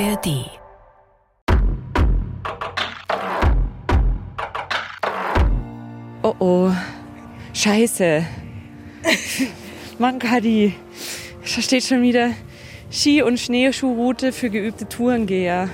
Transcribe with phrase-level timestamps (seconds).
[0.00, 0.50] ARD.
[6.22, 6.72] Oh oh.
[7.52, 8.26] Scheiße.
[9.98, 10.74] Mann, Kadi.
[11.42, 12.30] Da steht schon wieder
[12.90, 15.68] Ski- und Schneeschuhroute für geübte Tourengeher.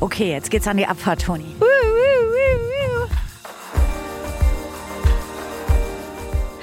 [0.00, 1.46] Okay, jetzt geht's an die Abfahrt, Toni.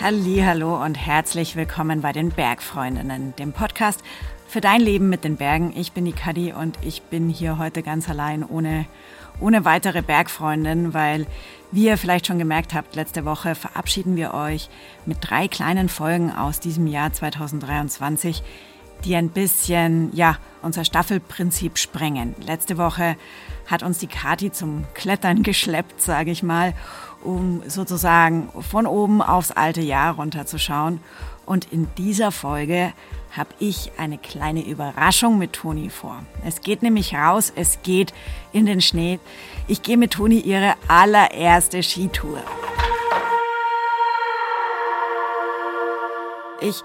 [0.04, 4.02] Hallo und herzlich willkommen bei den Bergfreundinnen, dem Podcast
[4.48, 5.74] für dein Leben mit den Bergen.
[5.76, 8.88] Ich bin die Kadi und ich bin hier heute ganz allein ohne,
[9.40, 11.28] ohne weitere Bergfreundin, weil
[11.72, 14.70] wie ihr vielleicht schon gemerkt habt, letzte Woche verabschieden wir euch
[15.06, 18.42] mit drei kleinen Folgen aus diesem Jahr 2023,
[19.06, 22.34] die ein bisschen, ja, unser Staffelprinzip sprengen.
[22.44, 23.18] Letzte Woche
[23.68, 26.74] hat uns die Kati zum Klettern geschleppt, sage ich mal,
[27.24, 31.00] um sozusagen von oben aufs alte Jahr runterzuschauen.
[31.46, 32.94] Und in dieser Folge
[33.36, 36.24] habe ich eine kleine Überraschung mit Toni vor.
[36.46, 38.14] Es geht nämlich raus, es geht
[38.52, 39.20] in den Schnee.
[39.68, 42.42] Ich gehe mit Toni ihre allererste Skitour.
[46.62, 46.82] Ich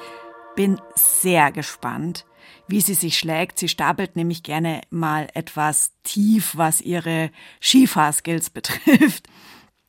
[0.54, 2.24] bin sehr gespannt,
[2.66, 3.58] wie sie sich schlägt.
[3.58, 9.28] Sie stapelt nämlich gerne mal etwas tief, was ihre Skifahrskills betrifft.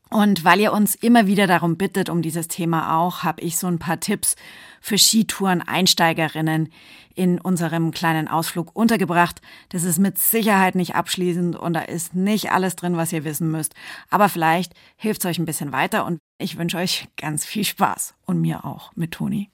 [0.09, 3.67] Und weil ihr uns immer wieder darum bittet, um dieses Thema auch, habe ich so
[3.67, 4.35] ein paar Tipps
[4.81, 6.69] für Skitouren-Einsteigerinnen
[7.15, 9.41] in unserem kleinen Ausflug untergebracht.
[9.69, 13.51] Das ist mit Sicherheit nicht abschließend und da ist nicht alles drin, was ihr wissen
[13.51, 13.73] müsst.
[14.09, 18.13] Aber vielleicht hilft es euch ein bisschen weiter und ich wünsche euch ganz viel Spaß
[18.25, 19.49] und mir auch mit Toni.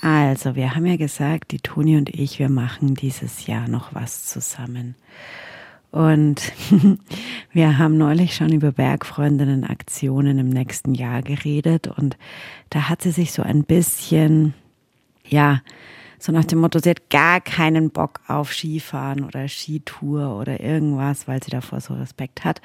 [0.00, 4.26] Also, wir haben ja gesagt, die Toni und ich, wir machen dieses Jahr noch was
[4.26, 4.96] zusammen.
[5.92, 6.52] Und
[7.52, 12.16] wir haben neulich schon über Bergfreundinnen Aktionen im nächsten Jahr geredet und
[12.70, 14.54] da hat sie sich so ein bisschen,
[15.28, 15.60] ja,
[16.18, 21.28] so nach dem Motto, sie hat gar keinen Bock auf Skifahren oder Skitour oder irgendwas,
[21.28, 22.62] weil sie davor so Respekt hat.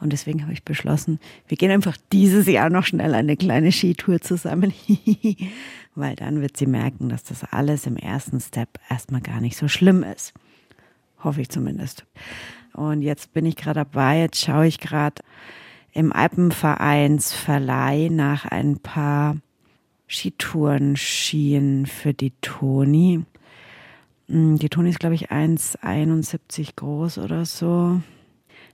[0.00, 4.20] Und deswegen habe ich beschlossen, wir gehen einfach dieses Jahr noch schnell eine kleine Skitour
[4.20, 4.74] zusammen,
[5.94, 9.66] weil dann wird sie merken, dass das alles im ersten Step erstmal gar nicht so
[9.66, 10.34] schlimm ist.
[11.26, 12.06] Hoffe ich zumindest.
[12.72, 15.24] Und jetzt bin ich gerade dabei, jetzt schaue ich gerade
[15.92, 19.38] im Alpenvereinsverleih nach ein paar
[20.06, 23.24] Skitouren-Skien für die Toni.
[24.28, 28.00] Hm, die Toni ist, glaube ich, 1,71 groß oder so.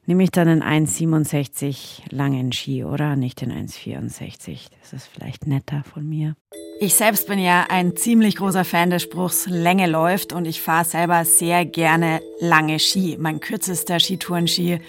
[0.05, 3.15] Nehme ich dann einen 1,67 langen Ski, oder?
[3.15, 4.67] Nicht den 1,64.
[4.81, 6.35] Das ist vielleicht netter von mir.
[6.81, 10.85] Ich selbst bin ja ein ziemlich großer Fan des Spruchs Länge läuft und ich fahre
[10.85, 13.17] selber sehr gerne lange Ski.
[13.21, 14.81] Mein kürzester Skitourenski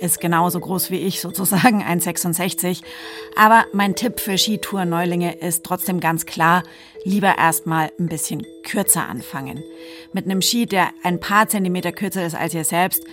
[0.00, 2.82] ist genauso groß wie ich, sozusagen 1,66.
[3.36, 6.62] Aber mein Tipp für Skitour-Neulinge ist trotzdem ganz klar,
[7.04, 9.62] lieber erstmal ein bisschen kürzer anfangen.
[10.12, 13.04] Mit einem Ski, der ein paar Zentimeter kürzer ist als ihr selbst,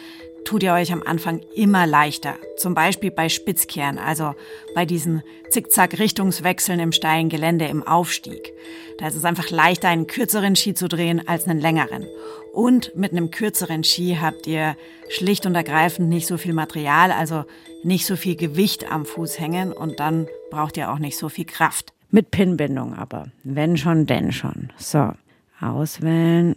[0.46, 2.36] tut ihr euch am Anfang immer leichter.
[2.58, 4.36] Zum Beispiel bei Spitzkehren, also
[4.74, 8.54] bei diesen Zickzack-Richtungswechseln im steilen Gelände im Aufstieg.
[8.98, 12.06] Da ist es einfach leichter, einen kürzeren Ski zu drehen als einen längeren.
[12.54, 14.78] Und mit einem kürzeren Ski habt ihr
[15.10, 17.44] schlicht und ergreifend nicht so viel Material, also
[17.84, 21.46] nicht so viel Gewicht am Fuß hängen und dann braucht ihr auch nicht so viel
[21.46, 21.92] Kraft.
[22.12, 23.28] Mit Pinbindung aber.
[23.44, 24.72] Wenn schon, denn schon.
[24.78, 25.12] So,
[25.60, 26.56] auswählen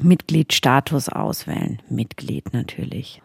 [0.00, 1.80] Mitgliedstatus auswählen.
[1.88, 3.22] Mitglied natürlich.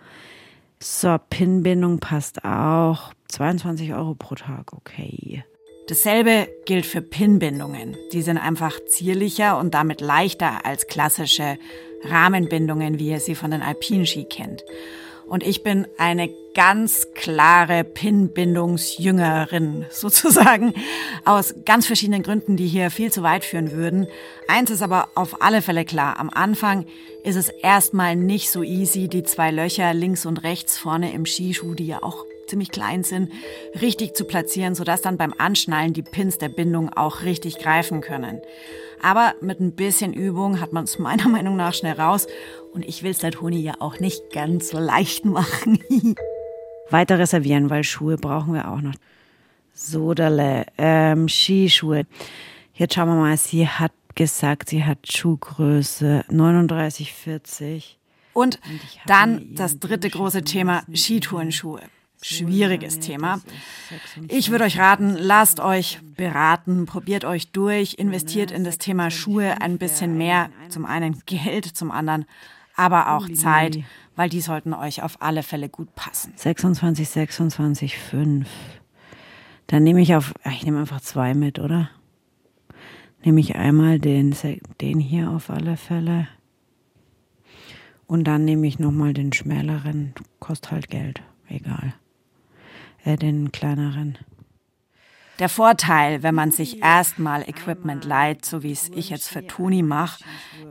[0.80, 3.14] So, PIN-Bindung passt auch.
[3.28, 5.44] 22 Euro pro Tag, okay.
[5.88, 7.98] Dasselbe gilt für PIN-Bindungen.
[8.14, 11.58] Die sind einfach zierlicher und damit leichter als klassische
[12.04, 14.64] Rahmenbindungen, wie ihr sie von den Alpinski kennt.
[15.30, 20.74] Und ich bin eine ganz klare Pin-Bindungsjüngerin sozusagen
[21.24, 24.08] aus ganz verschiedenen Gründen, die hier viel zu weit führen würden.
[24.48, 26.20] Eins ist aber auf alle Fälle klar.
[26.20, 26.88] Am Anfang
[27.24, 31.76] ist es erstmal nicht so easy, die zwei Löcher links und rechts vorne im Skischuh,
[31.76, 33.32] die ja auch ziemlich klein sind,
[33.80, 38.42] richtig zu platzieren, sodass dann beim Anschnallen die Pins der Bindung auch richtig greifen können.
[39.02, 42.28] Aber mit ein bisschen Übung hat man es meiner Meinung nach schnell raus.
[42.74, 45.80] Und ich will es der Toni ja auch nicht ganz so leicht machen.
[46.90, 48.96] Weiter reservieren, weil Schuhe brauchen wir auch noch.
[49.74, 52.06] Sodale, ähm, Skischuhe.
[52.74, 58.00] Jetzt schauen wir mal, sie hat gesagt, sie hat Schuhgröße 39, 40.
[58.34, 61.82] Und, Und dann das dritte große Thema, Skitourenschuhe
[62.22, 63.42] schwieriges Thema.
[64.28, 69.62] Ich würde euch raten, lasst euch beraten, probiert euch durch, investiert in das Thema Schuhe
[69.62, 70.50] ein bisschen mehr.
[70.70, 72.26] Zum einen Geld, zum anderen
[72.76, 73.80] aber auch Zeit,
[74.16, 76.32] weil die sollten euch auf alle Fälle gut passen.
[76.36, 78.48] 26, 26, 5.
[79.68, 81.90] Dann nehme ich auf, ich nehme einfach zwei mit, oder?
[83.24, 84.36] nehme ich einmal den,
[84.82, 86.28] den hier auf alle Fälle.
[88.08, 91.94] Und dann nehme ich nochmal den schmäleren, kostet halt Geld, egal.
[93.04, 94.18] Äh, den kleineren.
[95.40, 99.84] Der Vorteil, wenn man sich erstmal Equipment leiht, so wie es ich jetzt für Toni
[99.84, 100.22] mache,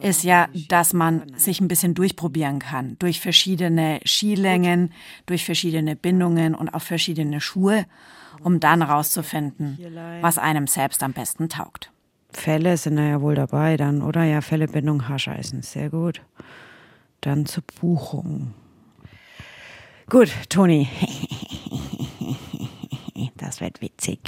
[0.02, 2.96] ist ja, dass man sich ein bisschen durchprobieren kann.
[2.98, 4.92] Durch verschiedene Skilängen,
[5.24, 7.86] durch verschiedene Bindungen und auch verschiedene Schuhe,
[8.42, 9.78] um dann rauszufinden,
[10.20, 11.90] was einem selbst am besten taugt.
[12.30, 14.24] Fälle sind da ja wohl dabei dann, oder?
[14.24, 16.20] Ja, Fällebindung, Haarscheißen, sehr gut.
[17.22, 18.52] Dann zur Buchung.
[20.10, 20.88] Gut, Toni.
[23.36, 24.20] Das wird witzig.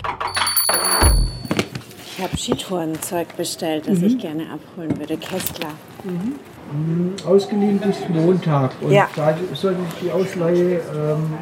[2.07, 4.07] Ich habe Skitourenzeug bestellt, das mhm.
[4.07, 5.17] ich gerne abholen würde.
[5.17, 5.71] Kessler.
[6.05, 6.35] Mhm.
[6.73, 7.15] mhm.
[7.27, 8.73] Ausgeliehen bis Montag.
[8.81, 9.09] Und ja.
[9.17, 11.33] da sollte ich die Ausleihe ähm,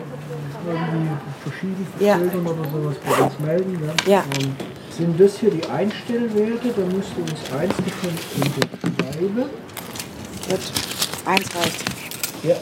[0.67, 1.09] irgendwie
[1.43, 2.51] verschieden verzögern ja.
[2.51, 3.79] oder sowas bei uns melden.
[4.07, 4.13] Ja.
[4.13, 4.25] ja.
[4.39, 4.55] Und
[4.91, 6.73] sind das hier die Einstellwerte?
[6.77, 9.51] Da musst du uns eins davon unterschreiben.
[10.49, 10.61] Gut,
[11.25, 11.85] eins reicht.
[12.43, 12.57] Ja.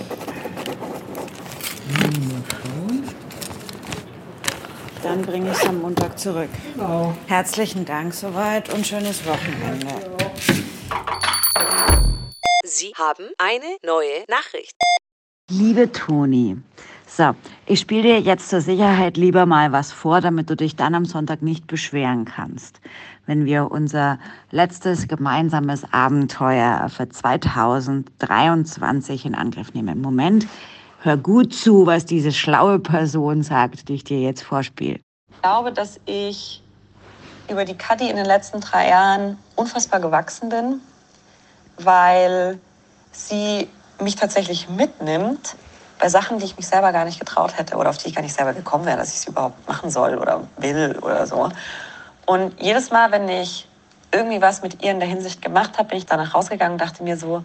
[2.29, 2.86] Mal schauen.
[5.07, 6.51] Dann bringe ich es am Montag zurück.
[6.75, 7.15] Genau.
[7.29, 9.87] Herzlichen Dank soweit und schönes Wochenende.
[12.65, 14.75] Sie haben eine neue Nachricht.
[15.49, 16.57] Liebe Toni,
[17.07, 17.37] so,
[17.67, 21.05] ich spiele dir jetzt zur Sicherheit lieber mal was vor, damit du dich dann am
[21.05, 22.81] Sonntag nicht beschweren kannst,
[23.27, 24.19] wenn wir unser
[24.51, 30.01] letztes gemeinsames Abenteuer für 2023 in Angriff nehmen.
[30.01, 30.49] Moment,
[31.07, 34.99] Hör gut zu, was diese schlaue Person sagt, die ich dir jetzt vorspiele.
[35.31, 36.65] Ich glaube, dass ich
[37.49, 40.81] über die Kathi in den letzten drei Jahren unfassbar gewachsen bin,
[41.79, 42.59] weil
[43.13, 43.69] sie
[44.01, 45.55] mich tatsächlich mitnimmt
[46.01, 48.23] bei Sachen, die ich mich selber gar nicht getraut hätte oder auf die ich gar
[48.23, 51.51] nicht selber gekommen wäre, dass ich sie überhaupt machen soll oder will oder so.
[52.27, 53.69] Und jedes Mal, wenn ich
[54.11, 57.05] irgendwie was mit ihr in der Hinsicht gemacht habe, bin ich danach rausgegangen und dachte
[57.05, 57.45] mir so,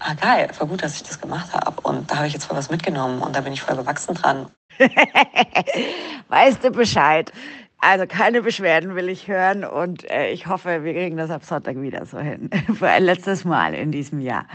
[0.00, 1.80] ah geil, voll gut, dass ich das gemacht habe.
[1.82, 4.46] Und da habe ich jetzt voll was mitgenommen und da bin ich voll gewachsen dran.
[6.28, 7.32] weißt du Bescheid?
[7.80, 11.80] Also keine Beschwerden will ich hören und äh, ich hoffe, wir kriegen das ab Sonntag
[11.80, 12.50] wieder so hin.
[12.74, 14.46] Für ein letztes Mal in diesem Jahr.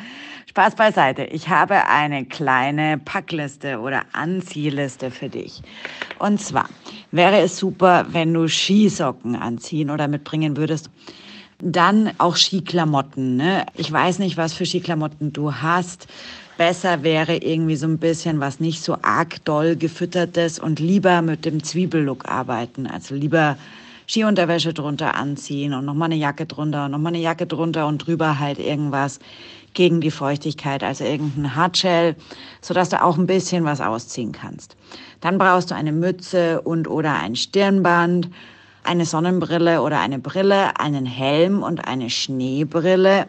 [0.50, 1.24] Spaß beiseite.
[1.24, 5.64] Ich habe eine kleine Packliste oder Anziehliste für dich.
[6.20, 6.70] Und zwar
[7.12, 10.90] wäre es super, wenn du Skisocken anziehen oder mitbringen würdest.
[11.66, 13.38] Dann auch Skiklamotten.
[13.38, 13.66] Ne?
[13.76, 16.08] Ich weiß nicht, was für Skiklamotten du hast.
[16.58, 21.46] Besser wäre irgendwie so ein bisschen was nicht so arg doll gefüttertes und lieber mit
[21.46, 22.86] dem Zwiebellook arbeiten.
[22.86, 23.56] Also lieber
[24.10, 28.40] Skiunterwäsche drunter anziehen und nochmal eine Jacke drunter und nochmal eine Jacke drunter und drüber
[28.40, 29.20] halt irgendwas
[29.74, 32.16] gegen die Feuchtigkeit, also irgendein Hardshell,
[32.62, 34.76] sodass du auch ein bisschen was ausziehen kannst.
[35.22, 38.30] Dann brauchst du eine Mütze und oder ein Stirnband
[38.84, 43.28] eine Sonnenbrille oder eine Brille, einen Helm und eine Schneebrille,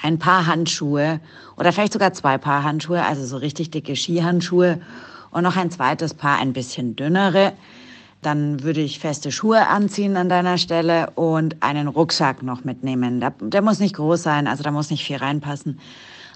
[0.00, 1.20] ein paar Handschuhe
[1.56, 4.80] oder vielleicht sogar zwei Paar Handschuhe, also so richtig dicke Skihandschuhe
[5.30, 7.52] und noch ein zweites Paar, ein bisschen dünnere.
[8.22, 13.20] Dann würde ich feste Schuhe anziehen an deiner Stelle und einen Rucksack noch mitnehmen.
[13.20, 15.80] Der, der muss nicht groß sein, also da muss nicht viel reinpassen.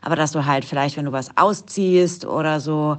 [0.03, 2.97] Aber dass du halt vielleicht, wenn du was ausziehst oder so,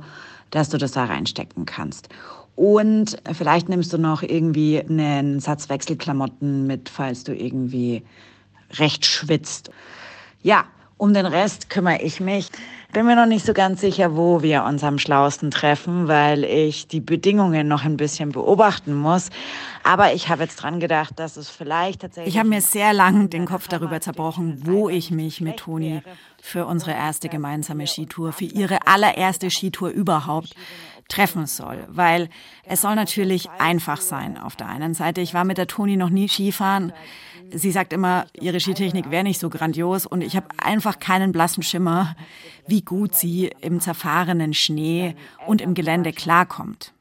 [0.52, 2.10] dass du das da reinstecken kannst.
[2.58, 8.02] Und vielleicht nimmst du noch irgendwie einen Satz Wechselklamotten mit, falls du irgendwie
[8.80, 9.70] recht schwitzt.
[10.42, 10.66] Ja,
[10.98, 12.50] um den Rest kümmere ich mich.
[12.94, 16.88] Bin mir noch nicht so ganz sicher, wo wir uns am schlausten treffen, weil ich
[16.88, 19.30] die Bedingungen noch ein bisschen beobachten muss.
[19.84, 22.34] Aber ich habe jetzt dran gedacht, dass es vielleicht tatsächlich.
[22.34, 26.02] Ich habe mir sehr lang den Kopf darüber zerbrochen, wo ich mich mit Toni
[26.42, 30.56] für unsere erste gemeinsame Skitour, für ihre allererste Skitour überhaupt
[31.08, 32.30] treffen soll, weil
[32.64, 35.22] es soll natürlich einfach sein auf der einen Seite.
[35.22, 36.94] Ich war mit der Toni noch nie Skifahren.
[37.52, 41.64] Sie sagt immer, ihre Skitechnik wäre nicht so grandios und ich habe einfach keinen blassen
[41.64, 42.16] Schimmer,
[42.68, 46.94] wie gut sie im zerfahrenen Schnee und im Gelände klarkommt.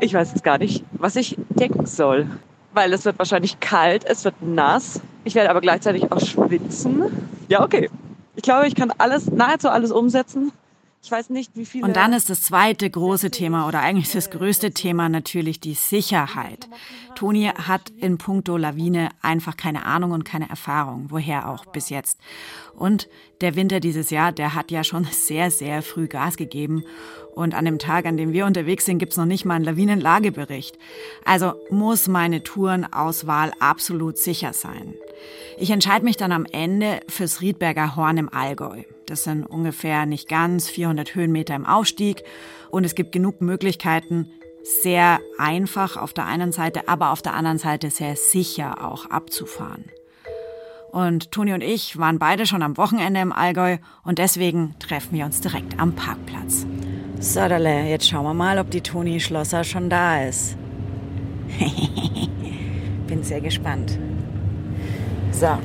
[0.00, 2.28] Ich weiß jetzt gar nicht, was ich denken soll,
[2.72, 7.02] weil es wird wahrscheinlich kalt, es wird nass, ich werde aber gleichzeitig auch schwitzen.
[7.48, 7.90] Ja, okay.
[8.36, 10.52] Ich glaube, ich kann alles, nahezu alles umsetzen.
[11.02, 11.84] Ich weiß nicht, wie viele.
[11.84, 16.68] Und dann ist das zweite große Thema oder eigentlich das größte Thema natürlich die Sicherheit.
[17.14, 22.20] Toni hat in puncto Lawine einfach keine Ahnung und keine Erfahrung, woher auch bis jetzt.
[22.74, 23.08] Und
[23.40, 26.84] der Winter dieses Jahr, der hat ja schon sehr, sehr früh Gas gegeben.
[27.34, 30.76] Und an dem Tag, an dem wir unterwegs sind, gibt's noch nicht mal einen Lawinenlagebericht.
[31.24, 34.94] Also muss meine Tourenauswahl absolut sicher sein.
[35.56, 38.82] Ich entscheide mich dann am Ende fürs Riedberger Horn im Allgäu.
[39.06, 42.24] Das sind ungefähr nicht ganz 400 Höhenmeter im Aufstieg
[42.70, 44.30] und es gibt genug Möglichkeiten,
[44.62, 49.84] sehr einfach auf der einen Seite, aber auf der anderen Seite sehr sicher auch abzufahren.
[50.90, 55.26] Und Toni und ich waren beide schon am Wochenende im Allgäu und deswegen treffen wir
[55.26, 56.66] uns direkt am Parkplatz.
[57.20, 60.56] Söderle, jetzt schauen wir mal, ob die Toni Schlosser schon da ist.
[63.06, 63.98] Bin sehr gespannt.
[65.32, 65.46] So.
[65.46, 65.60] Ja,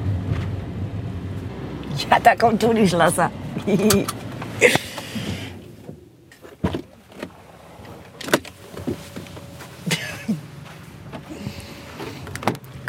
[2.21, 3.31] da kommt Toni Schlosser.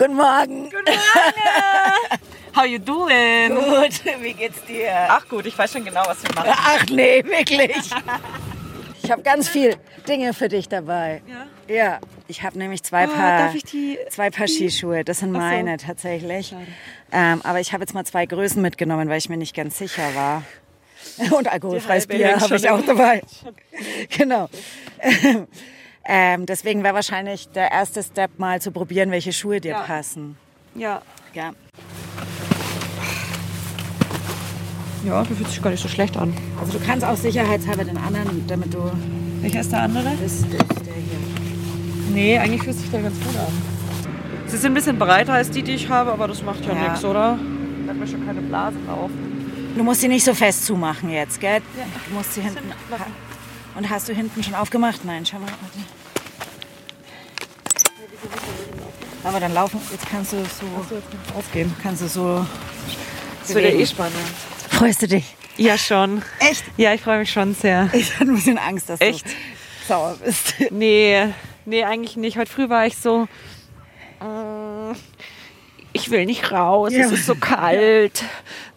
[0.05, 0.65] Guten Morgen.
[0.65, 2.21] Guten Morgen.
[2.55, 3.55] How you doing?
[3.55, 4.91] Gut, wie geht's dir?
[5.09, 6.51] Ach gut, ich weiß schon genau, was wir machen.
[6.55, 7.91] Ach nee, wirklich.
[9.03, 11.23] Ich habe ganz viel Dinge für dich dabei.
[11.27, 11.75] Ja?
[11.75, 15.05] Ja, ich habe nämlich zwei Paar, darf ich die- zwei Paar Skischuhe.
[15.05, 15.39] Das sind so.
[15.39, 16.55] meine tatsächlich.
[17.11, 20.15] Ähm, aber ich habe jetzt mal zwei Größen mitgenommen, weil ich mir nicht ganz sicher
[20.15, 20.43] war.
[21.31, 23.23] Und alkoholfreies Bier habe ich auch dabei.
[24.19, 24.51] Genau.
[26.07, 29.81] Ähm, deswegen wäre wahrscheinlich der erste Step mal zu probieren, welche Schuhe dir Ja.
[29.81, 30.37] passen.
[30.75, 31.01] Ja.
[31.33, 31.53] Ja.
[35.07, 36.33] Ja, das fühlt sich gar nicht so schlecht an.
[36.61, 38.91] Also du kannst auch sicherheitshalber den anderen, damit du
[39.41, 40.13] Welcher ist der andere?
[40.23, 42.13] das, das der hier.
[42.13, 43.53] Nee, eigentlich fühlt sich der ganz gut an.
[44.47, 46.83] Sie sind ein bisschen breiter als die, die ich habe, aber das macht ja, Ja.
[46.89, 47.39] nichts, oder?
[47.87, 49.73] Da hat mir schon keine Blase laufen.
[49.77, 51.61] Du musst sie nicht so fest zumachen jetzt, gell?
[52.09, 52.73] Du musst sie hinten.
[53.77, 55.05] Und hast du hinten schon aufgemacht?
[55.05, 55.47] Nein, schau mal.
[55.49, 55.79] Warte.
[59.25, 60.67] Aber dann laufen, jetzt kannst du so,
[61.37, 61.75] Ausgehen.
[61.83, 62.47] kannst du so.
[63.41, 64.15] Das wird ja eh spannend.
[64.71, 65.35] Freust du dich?
[65.57, 66.23] Ja, schon.
[66.41, 66.65] Echt?
[66.77, 67.89] Ja, ich freue mich schon sehr.
[67.93, 69.25] Ich hatte ein bisschen Angst, dass Echt?
[69.27, 69.31] du
[69.89, 70.55] sauer bist.
[70.71, 71.29] Nee,
[71.65, 72.37] nee, eigentlich nicht.
[72.37, 73.29] Heute früh war ich so,
[74.21, 74.93] äh,
[75.93, 77.05] ich will nicht raus, Ja.
[77.07, 78.25] es ist so kalt.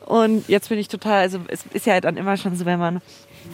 [0.05, 3.01] Und jetzt bin ich total, also es ist ja dann immer schon so, wenn man,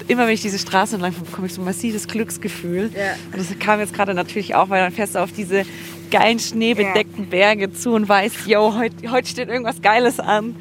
[0.08, 2.92] immer wenn ich diese Straße entlang fahre, bekomme ich so ein massives Glücksgefühl.
[2.96, 3.14] Ja.
[3.32, 5.64] Und das kam jetzt gerade natürlich auch, weil dann fährst du auf diese
[6.12, 10.56] geilen schneebedeckten Berge zu und weißt, yo, heute heut steht irgendwas Geiles an.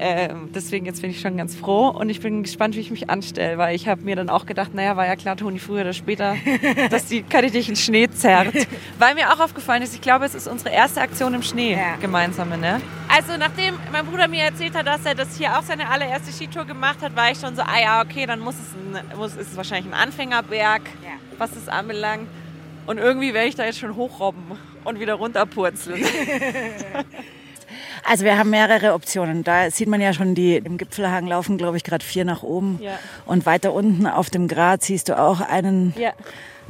[0.00, 3.10] Ähm, deswegen jetzt bin ich schon ganz froh und ich bin gespannt, wie ich mich
[3.10, 5.92] anstelle, weil ich habe mir dann auch gedacht, naja, war ja klar, Toni, früher oder
[5.92, 6.36] später,
[6.90, 8.54] dass die Kadi dich in Schnee zerrt.
[8.98, 11.96] Weil mir auch aufgefallen ist, ich glaube, es ist unsere erste Aktion im Schnee, Ja.
[12.00, 12.80] gemeinsame, ne?
[13.08, 16.64] Also nachdem mein Bruder mir erzählt hat, dass er das hier auch seine allererste Skitour
[16.64, 19.50] gemacht hat, war ich schon so, ah ja, okay, dann muss es, ein, muss, ist
[19.50, 21.10] es wahrscheinlich ein Anfängerberg, Ja.
[21.38, 22.28] was das anbelangt.
[22.86, 24.42] Und irgendwie werde ich da jetzt schon hochrobben
[24.84, 26.04] und wieder runterpurzeln.
[28.08, 29.44] Also wir haben mehrere Optionen.
[29.44, 32.78] Da sieht man ja schon, die im Gipfelhang laufen, glaube ich, gerade vier nach oben.
[32.82, 32.98] Ja.
[33.26, 36.12] Und weiter unten auf dem Grat siehst du auch einen, Ja.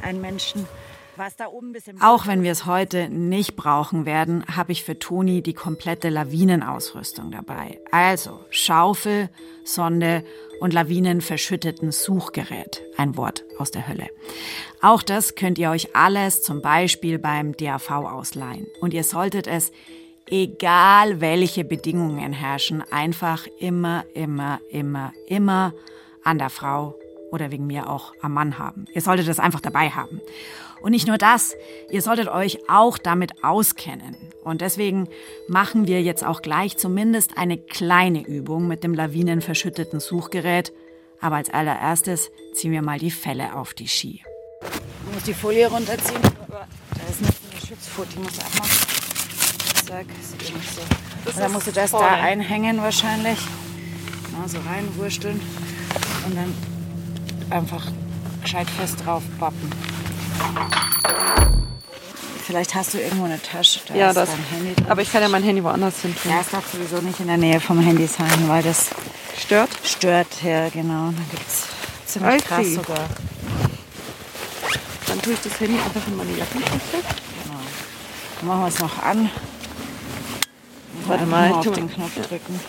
[0.01, 0.67] einen Menschen.
[1.15, 4.85] Was da oben ein bisschen Auch wenn wir es heute nicht brauchen werden, habe ich
[4.85, 7.79] für Toni die komplette Lawinenausrüstung dabei.
[7.91, 9.29] Also Schaufel,
[9.65, 10.23] Sonde
[10.61, 12.81] und lawinenverschütteten Suchgerät.
[12.95, 14.07] Ein Wort aus der Hölle.
[14.81, 18.67] Auch das könnt ihr euch alles zum Beispiel beim DAV ausleihen.
[18.79, 19.73] Und ihr solltet es,
[20.29, 25.73] egal welche Bedingungen herrschen, einfach immer, immer, immer, immer
[26.23, 26.95] an der Frau
[27.31, 28.85] oder wegen mir auch am Mann haben.
[28.93, 30.21] Ihr solltet das einfach dabei haben.
[30.81, 31.55] Und nicht nur das,
[31.89, 34.15] ihr solltet euch auch damit auskennen.
[34.43, 35.09] Und deswegen
[35.47, 40.71] machen wir jetzt auch gleich zumindest eine kleine Übung mit dem lawinenverschütteten Suchgerät.
[41.19, 44.23] Aber als allererstes ziehen wir mal die Felle auf die Ski.
[44.61, 46.21] Du musst die Folie runterziehen.
[46.21, 46.67] Da
[47.09, 48.88] ist noch eine Schutzfolie, die musst du abmachen.
[49.89, 50.81] Nicht so.
[51.29, 52.15] Und dann musst du das da vorne.
[52.17, 53.39] einhängen wahrscheinlich.
[54.31, 55.41] Na, so reinwursteln.
[56.25, 56.53] Und dann
[57.49, 57.87] einfach
[58.43, 59.69] gescheit fest drauf bappen.
[62.45, 63.79] Vielleicht hast du irgendwo eine Tasche.
[63.87, 64.29] Da Ja, ist das.
[64.29, 64.85] dein Handy drin.
[64.91, 66.31] Aber ich kann ja mein Handy woanders hin tun.
[66.31, 68.87] Ja, es darf sowieso nicht in der Nähe vom Handy sein, weil das
[69.39, 69.69] Stört?
[69.83, 70.27] stört.
[70.43, 71.11] Ja, genau.
[71.11, 71.65] Da gibt es
[72.11, 73.05] ziemlich I krass sogar.
[75.07, 76.79] Dann tue ich das Handy einfach in meine Jackentasche.
[78.39, 79.29] Dann machen wir es noch an.
[81.07, 82.59] Warte mal, auf den Knopf drücken.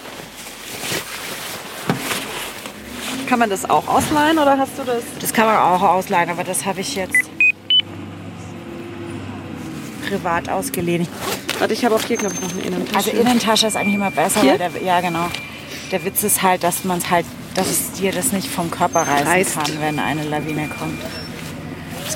[3.29, 5.05] Kann man das auch ausleihen oder hast du das?
[5.21, 7.31] Das kann man auch ausleihen, aber das habe ich jetzt
[10.09, 11.07] privat ausgeliehen.
[11.61, 12.97] Warte, ich habe auch hier, glaube ich, noch eine Innentasche.
[12.97, 14.59] Also Innentasche ist eigentlich immer besser, Hier?
[14.59, 15.27] der, ja genau.
[15.93, 19.03] Der Witz ist halt, dass man es halt, dass es dir das nicht vom Körper
[19.03, 19.55] reißen Reißt.
[19.55, 20.99] kann, wenn eine Lawine kommt.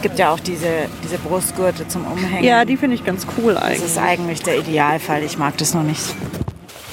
[0.05, 2.45] Es gibt ja auch diese, diese Brustgurte zum Umhängen.
[2.45, 3.85] ja, die finde ich ganz cool das eigentlich.
[3.85, 5.23] ist eigentlich der Idealfall.
[5.23, 6.03] Ich mag das noch nicht.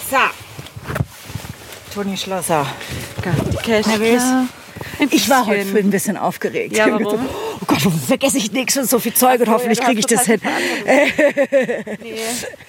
[0.09, 0.17] So.
[1.93, 2.65] Toni Schlosser.
[3.51, 3.87] die Cash.
[3.87, 4.23] Nervös?
[5.09, 6.77] Ich war heute früh ein bisschen aufgeregt.
[6.77, 7.27] Ja, warum?
[7.59, 10.25] Oh Gott, vergesse ich nichts und so viel Zeug und hoffentlich ja, kriege ich das
[10.25, 10.39] hin.
[10.85, 12.17] Nee,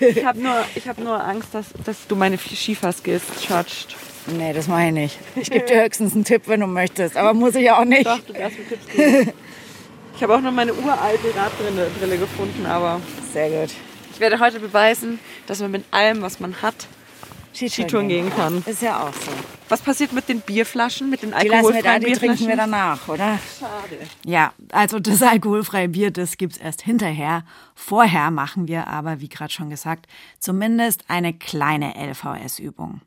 [0.00, 3.94] ich habe nur, ich hab nur Angst, dass, dass du meine Skifaskills judged.
[4.37, 5.18] Nee, das mache ich nicht.
[5.37, 8.06] Ich gebe dir höchstens einen Tipp, wenn du möchtest, aber muss ich auch nicht.
[8.06, 9.32] Doch, du darfst mir Tipps geben.
[10.14, 13.00] Ich habe auch noch meine uralte Radbrille Brille gefunden, aber
[13.33, 13.75] Sehr gut.
[14.12, 16.87] ich werde heute beweisen, dass man mit allem, was man hat,
[17.54, 18.62] Skitouren gehen kann.
[18.66, 19.31] Ist ja auch so.
[19.69, 22.57] Was passiert mit den Bierflaschen, mit den Die lassen wir da, alkoholfreien die trinken wir
[22.57, 23.38] danach, oder?
[23.59, 23.99] Schade.
[24.25, 27.45] Ja, also das alkoholfreie Bier, das gibt's erst hinterher.
[27.75, 30.07] Vorher machen wir aber, wie gerade schon gesagt,
[30.38, 33.00] zumindest eine kleine LVS-Übung.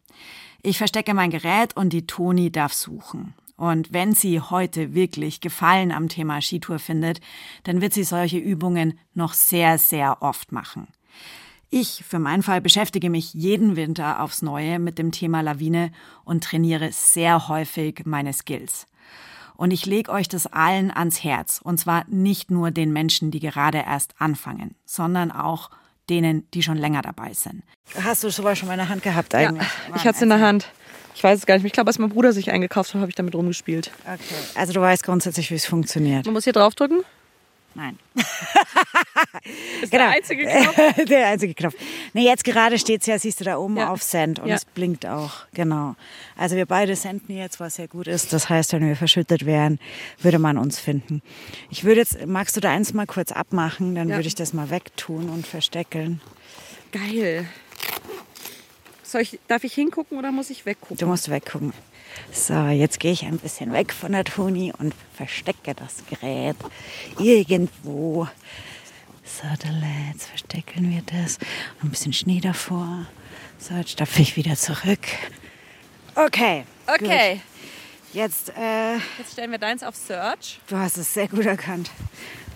[0.64, 3.36] Ich verstecke mein Gerät und die Toni darf suchen.
[3.58, 7.22] Und wenn sie heute wirklich Gefallen am Thema Skitour findet,
[7.64, 10.88] dann wird sie solche Übungen noch sehr, sehr oft machen.
[11.70, 15.92] Ich für meinen Fall beschäftige mich jeden Winter aufs Neue mit dem Thema Lawine
[16.24, 18.88] und trainiere sehr häufig meine Skills.
[19.58, 21.62] Und ich lege euch das allen ans Herz.
[21.64, 25.70] Und zwar nicht nur den Menschen, die gerade erst anfangen, sondern auch
[26.10, 27.64] denen, die schon länger dabei sind.
[28.04, 29.68] Hast du sowas schon mal in der Hand gehabt Ja, eigentlich?
[29.96, 30.70] ich hatte es in der Hand.
[31.16, 31.66] Ich weiß es gar nicht.
[31.66, 33.90] Ich glaube, als mein Bruder sich eingekauft hat, habe ich damit rumgespielt.
[34.06, 34.20] Okay.
[34.56, 36.26] Also du weißt grundsätzlich, wie es funktioniert.
[36.26, 37.02] Man muss hier draufdrücken.
[37.74, 37.98] Nein.
[39.82, 40.04] ist Genau.
[40.06, 41.06] der einzige Knopf.
[41.10, 41.76] der einzige Knopf.
[42.14, 43.90] Nee, jetzt gerade steht es ja, siehst du da oben Ja.
[43.90, 44.56] auf Send und Ja.
[44.56, 45.46] es blinkt auch.
[45.54, 45.96] Genau.
[46.38, 48.32] Also wir beide senden jetzt, was sehr gut ist.
[48.32, 49.80] Das heißt, wenn wir verschüttet wären,
[50.20, 51.22] würde man uns finden.
[51.70, 53.94] Ich würde jetzt, magst du da eins mal kurz abmachen?
[53.96, 54.16] Dann Ja.
[54.16, 56.22] würde ich das mal wegtun und versteckeln.
[56.94, 57.46] Geil.
[59.16, 60.98] Soll ich, darf ich hingucken oder muss ich weggucken?
[60.98, 61.72] Du musst weggucken.
[62.34, 66.58] So, jetzt gehe ich ein bisschen weg von der Toni und verstecke das Gerät
[67.18, 68.28] irgendwo.
[69.24, 69.48] So,
[70.12, 71.40] jetzt verstecken wir das.
[71.78, 73.06] Noch ein bisschen Schnee davor.
[73.58, 75.08] So, jetzt stapfe ich wieder zurück.
[76.16, 76.66] Okay.
[76.86, 77.36] Okay.
[77.36, 77.42] Gut.
[78.12, 80.60] Jetzt, äh, Jetzt stellen wir deins auf Search.
[80.68, 81.90] du hast es sehr gut erkannt.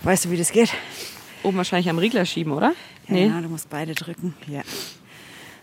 [0.02, 0.74] Weißt du, wie das geht?
[1.42, 2.74] Oben wahrscheinlich am Riegler schieben, oder?
[3.08, 4.34] Ja, genau, du musst beide drücken.
[4.46, 4.60] Ja.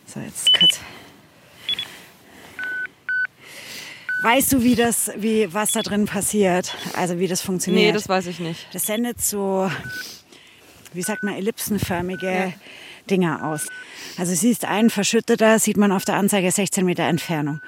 [0.07, 0.79] So, jetzt kurz.
[4.21, 6.75] Weißt du, wie das, wie, was da drin passiert?
[6.93, 7.87] Also wie das funktioniert?
[7.87, 8.67] Nee, das weiß ich nicht.
[8.73, 9.69] Das sendet so,
[10.93, 12.53] wie sagt man, ellipsenförmige
[13.09, 13.67] Dinger aus.
[14.17, 17.61] Also siehst ein verschütteter, sieht man auf der Anzeige 16 Meter Entfernung.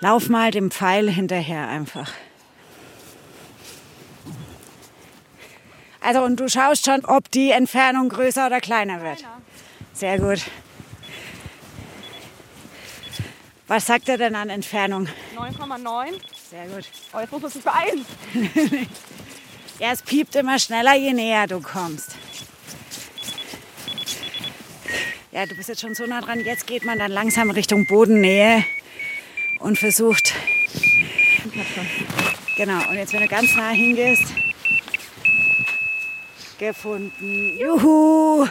[0.00, 2.12] Lauf mal dem Pfeil hinterher einfach.
[6.00, 9.24] Also und du schaust schon, ob die Entfernung größer oder kleiner wird.
[9.92, 10.40] Sehr gut.
[13.68, 15.08] Was sagt er denn an Entfernung?
[15.36, 16.12] 9,9.
[16.50, 16.84] Sehr gut.
[17.12, 18.06] Oh, jetzt muss man sich beeilen.
[19.78, 22.16] Ja, es piept immer schneller, je näher du kommst.
[25.32, 26.40] Ja, du bist jetzt schon so nah dran.
[26.40, 28.64] Jetzt geht man dann langsam Richtung Bodennähe
[29.58, 30.32] und versucht.
[32.56, 34.24] Genau, und jetzt, wenn du ganz nah hingehst.
[36.58, 37.58] Gefunden.
[37.58, 38.46] Juhu!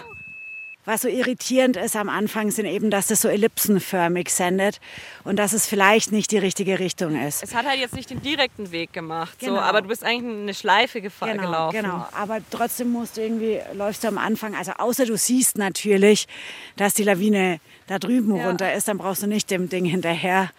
[0.85, 4.79] Was so irritierend ist am Anfang, sind eben, dass das so ellipsenförmig sendet
[5.23, 7.41] und dass es vielleicht nicht die richtige Richtung ist.
[7.41, 9.59] Es hat halt jetzt nicht den direkten Weg gemacht, so, Genau.
[9.61, 11.75] aber du bist eigentlich eine Schleife gefa- Genau, gelaufen.
[11.81, 12.07] genau.
[12.11, 16.27] Aber trotzdem musst du irgendwie, läufst du am Anfang, also außer du siehst natürlich,
[16.75, 18.47] dass die Lawine da drüben Ja.
[18.47, 20.51] runter ist, dann brauchst du nicht dem Ding hinterher.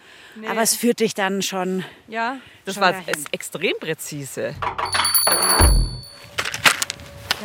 [0.49, 1.83] Aber es führt dich dann schon.
[2.09, 2.93] Ja, das Schon war
[3.31, 4.55] extrem präzise.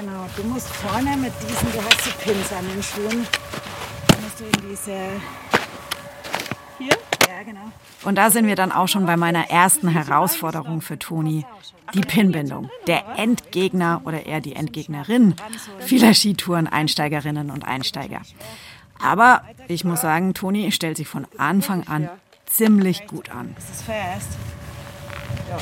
[0.02, 3.24] Genau, du musst vorne mit diesen, du hast die Pins an den Schuhen,
[4.20, 4.96] musst du in diese.
[6.78, 6.98] Hier?
[7.28, 7.70] Ja, genau.
[8.02, 11.46] Und da sind wir dann auch schon bei meiner ersten Herausforderung für Toni.
[11.94, 12.68] Die Pinbindung.
[12.88, 15.36] Der Endgegner oder eher die Endgegnerin
[15.78, 18.22] vieler Skitouren-Einsteigerinnen und Einsteiger.
[19.00, 22.08] Aber ich muss sagen, Toni stellt sich von Anfang an
[22.46, 23.54] ziemlich gut an.
[23.56, 24.30] Ist das fest?
[25.48, 25.58] Ja,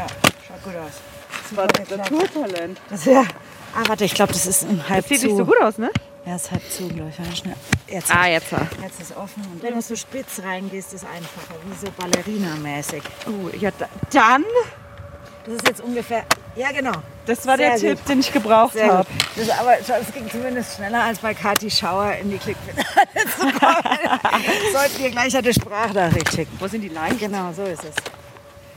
[0.00, 0.06] ja,
[0.46, 1.02] schaut gut aus.
[1.42, 2.80] Das war Naturtalent.
[2.88, 3.24] Das, ja.
[3.76, 5.26] Ah, warte, ich glaube, das ist ein halb Sieht zu.
[5.26, 5.90] nicht so gut aus, ne?
[6.26, 7.18] Ja, ist halb zu, glaube ich.
[7.18, 7.56] Warte schnell.
[7.88, 8.10] Jetzt.
[8.14, 8.46] Ah, jetzt.
[8.82, 9.42] Jetzt ist offen.
[9.52, 13.02] Und wenn du so spitz reingehst, ist einfacher, wie so Ballerina-mäßig.
[13.26, 14.44] Oh, ja, da, dann.
[15.44, 16.24] Das ist jetzt ungefähr.
[16.56, 16.92] Ja, genau.
[17.26, 19.06] Das war der Sehr Tipp, den ich gebraucht Sehr habe.
[19.06, 19.46] gut.
[19.46, 22.86] Das, aber es ging zumindest schneller als bei Kati Schauer in die Klickpedale
[23.36, 24.20] zu kommen.
[24.72, 26.56] Sollten wir gleich eine Sprachnachricht schicken.
[26.60, 27.18] Wo sind die Leinen?
[27.18, 27.94] Genau, so ist es.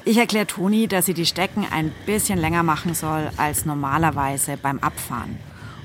[0.07, 4.79] Ich erkläre Toni, dass sie die Stecken ein bisschen länger machen soll als normalerweise beim
[4.79, 5.37] Abfahren.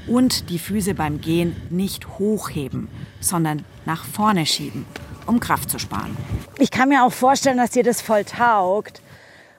[0.06, 4.86] Und die Füße beim Gehen nicht hochheben, sondern nach vorne schieben,
[5.26, 6.16] um Kraft zu sparen.
[6.60, 9.02] Ich kann mir auch vorstellen, dass dir das voll taugt,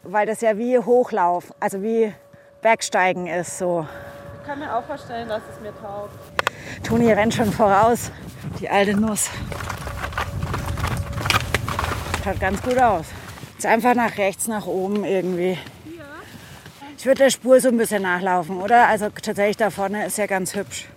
[0.03, 2.13] weil das ja wie Hochlauf, also wie
[2.61, 3.57] Bergsteigen ist.
[3.57, 3.85] So.
[4.39, 6.17] Ich kann mir auch vorstellen, dass es mir taugt.
[6.83, 8.11] Toni rennt schon voraus,
[8.61, 9.29] die alte Nuss.
[12.23, 13.07] Schaut ganz gut aus.
[13.63, 15.57] Jetzt einfach nach rechts, nach oben irgendwie.
[16.97, 18.89] Ich würde der Spur so ein bisschen nachlaufen, oder?
[18.89, 20.89] Also tatsächlich da vorne ist ja ganz hübsch.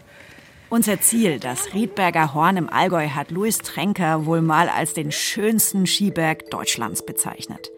[0.69, 5.87] Unser Ziel, das Riedberger Horn im Allgäu, hat Louis Tränker wohl mal als den schönsten
[5.87, 7.71] Skiberg Deutschlands bezeichnet.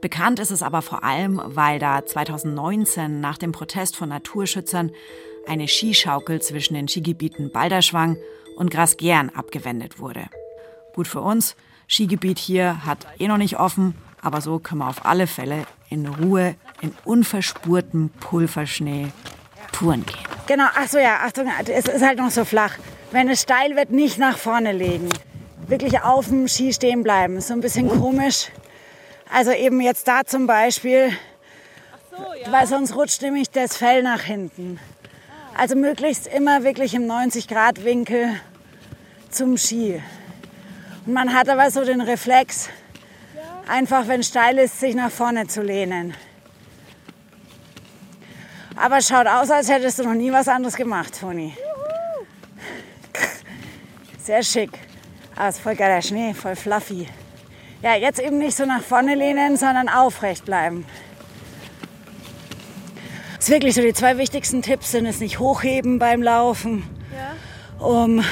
[0.00, 4.92] Bekannt ist es aber vor allem, weil da 2019 nach dem Protest von Naturschützern
[5.46, 8.16] eine Skischaukel zwischen den Skigebieten Balderschwang
[8.56, 10.24] und Grasgern abgewendet wurde.
[10.94, 11.54] Gut für uns,
[11.86, 13.94] Skigebiet hier hat eh noch nicht offen,
[14.26, 19.12] aber so können wir auf alle Fälle in Ruhe, in unverspurtem Pulverschnee
[19.70, 20.18] Touren gehen.
[20.48, 22.74] Genau, ach so ja, Achtung, es ist halt noch so flach.
[23.12, 25.08] Wenn es steil wird, nicht nach vorne legen.
[25.68, 27.40] Wirklich auf dem Ski stehen bleiben.
[27.40, 28.48] So ein bisschen komisch.
[29.32, 31.10] Also eben jetzt da zum Beispiel,
[32.10, 32.50] so, ja.
[32.50, 34.80] weil sonst rutscht nämlich das Fell nach hinten.
[35.56, 38.40] Also möglichst immer wirklich im 90-Grad-Winkel
[39.30, 40.02] zum Ski.
[41.06, 42.68] Und man hat aber so den Reflex,
[43.68, 46.14] einfach wenn steil ist, sich nach vorne zu lehnen.
[48.76, 51.56] Aber es schaut aus, als hättest du noch nie was anderes gemacht, Toni.
[54.22, 54.70] Sehr schick.
[55.34, 57.08] Aber es ist voll geiler Schnee, voll fluffy.
[57.82, 60.84] Ja, jetzt eben nicht so nach vorne lehnen, sondern aufrecht bleiben.
[63.36, 66.82] Das ist wirklich so die zwei wichtigsten Tipps sind es nicht hochheben beim Laufen,
[67.14, 67.86] ja.
[67.86, 68.24] um,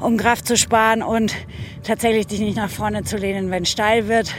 [0.00, 1.34] um Kraft zu sparen und
[1.82, 4.32] tatsächlich dich nicht nach vorne zu lehnen, wenn es steil wird,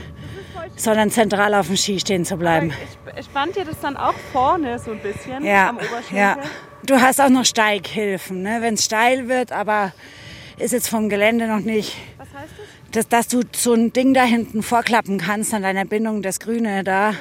[0.75, 2.71] sondern zentral auf dem Ski stehen zu bleiben.
[3.05, 6.17] Aber spannt ihr das dann auch vorne so ein bisschen ja, am Oberschenkel?
[6.17, 6.37] Ja.
[6.85, 8.59] Du hast auch noch Steighilfen, ne?
[8.61, 9.93] wenn es steil wird, aber
[10.57, 11.95] ist jetzt vom Gelände noch nicht.
[12.17, 12.91] Was heißt das?
[12.91, 16.83] Dass, dass du so ein Ding da hinten vorklappen kannst an deiner Bindung, das Grüne
[16.83, 17.11] da.
[17.11, 17.15] Ja.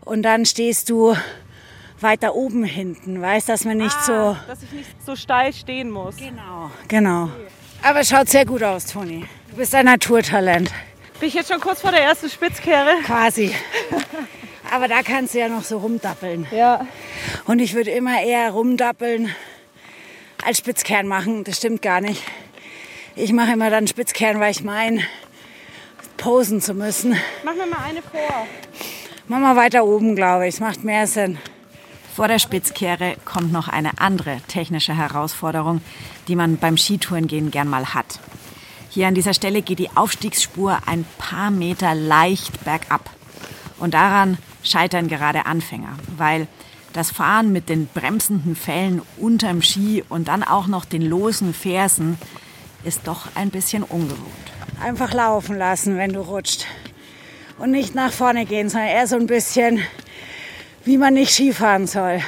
[0.00, 1.14] Und dann stehst du
[2.02, 4.36] weiter oben hinten, weißt, dass man nicht ah, so...
[4.48, 6.16] Dass ich nicht so steil stehen muss.
[6.16, 7.30] Genau, genau.
[7.82, 9.24] Aber schaut sehr gut aus, Toni.
[9.50, 10.70] Du bist ein Naturtalent.
[11.18, 12.96] Bin ich jetzt schon kurz vor der ersten Spitzkehre?
[13.04, 13.54] Quasi.
[14.72, 16.46] Aber da kannst du ja noch so rumdappeln.
[16.52, 16.86] Ja.
[17.46, 19.34] Und ich würde immer eher rumdappeln
[20.44, 21.44] als Spitzkern machen.
[21.44, 22.22] Das stimmt gar nicht.
[23.16, 25.02] Ich mache immer dann Spitzkern, weil ich meine,
[26.16, 27.16] posen zu müssen.
[27.44, 28.46] Mach mir mal eine vor.
[29.26, 30.54] Mach mal weiter oben, glaube ich.
[30.54, 31.38] Es macht mehr Sinn.
[32.14, 35.80] Vor der Spitzkehre kommt noch eine andere technische Herausforderung,
[36.28, 38.18] die man beim Skitourengehen gern mal hat.
[38.90, 43.08] Hier an dieser Stelle geht die Aufstiegsspur ein paar Meter leicht bergab.
[43.78, 46.48] Und daran scheitern gerade Anfänger, weil
[46.92, 52.18] das Fahren mit den bremsenden Fällen unterm Ski und dann auch noch den losen Fersen
[52.82, 54.52] ist doch ein bisschen ungewohnt.
[54.82, 56.66] Einfach laufen lassen, wenn du rutscht.
[57.58, 59.80] Und nicht nach vorne gehen, sondern eher so ein bisschen
[60.84, 62.22] wie man nicht Skifahren soll.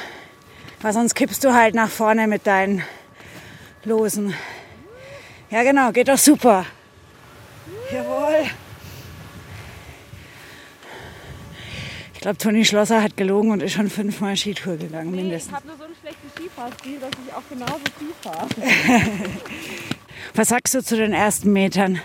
[0.80, 2.82] Weil sonst kippst du halt nach vorne mit deinen
[3.84, 4.34] Losen.
[5.50, 6.66] Ja genau, geht doch super.
[7.92, 8.46] Jawohl.
[12.14, 15.50] Ich glaube, Toni Schlosser hat gelogen und ist schon fünfmal Skitour gegangen, nee, mindestens.
[15.50, 18.48] Ich habe nur so einen schlechten Skifahrstil, dass ich auch genauso Ski fahre.
[20.34, 22.00] Was sagst du zu den ersten Metern?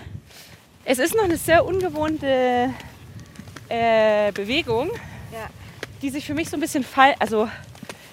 [0.85, 2.73] Es ist noch eine sehr ungewohnte
[3.69, 4.89] äh, Bewegung.
[5.31, 5.49] Ja
[6.01, 7.49] die sich für mich so ein bisschen fall, also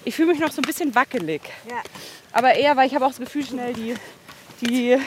[0.03, 1.41] ich fühle mich noch so ein bisschen wackelig.
[1.69, 1.81] Ja.
[2.31, 3.95] Aber eher, weil ich habe auch das Gefühl, schnell die,
[4.61, 4.97] die,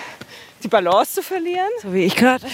[0.63, 1.69] die Balance zu verlieren.
[1.83, 2.47] So wie ich gerade.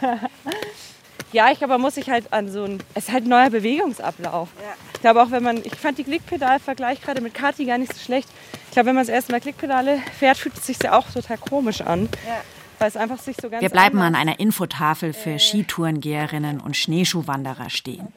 [1.32, 3.50] ja, ich glaube, man muss sich halt an so ein, es ist halt ein neuer
[3.50, 4.48] Bewegungsablauf.
[4.56, 4.74] Ja.
[4.94, 8.00] Ich glaube auch, wenn man, ich fand die Klickpedal-Vergleich gerade mit Kati gar nicht so
[8.00, 8.28] schlecht.
[8.66, 11.38] Ich glaube, wenn man das erste Mal Klickpedale fährt, fühlt es sich ja auch total
[11.38, 12.08] komisch an.
[12.26, 12.40] Ja.
[12.78, 17.70] Weil es einfach sich so ganz Wir bleiben an einer Infotafel für Skitourengeherinnen und Schneeschuhwanderer
[17.70, 18.12] stehen.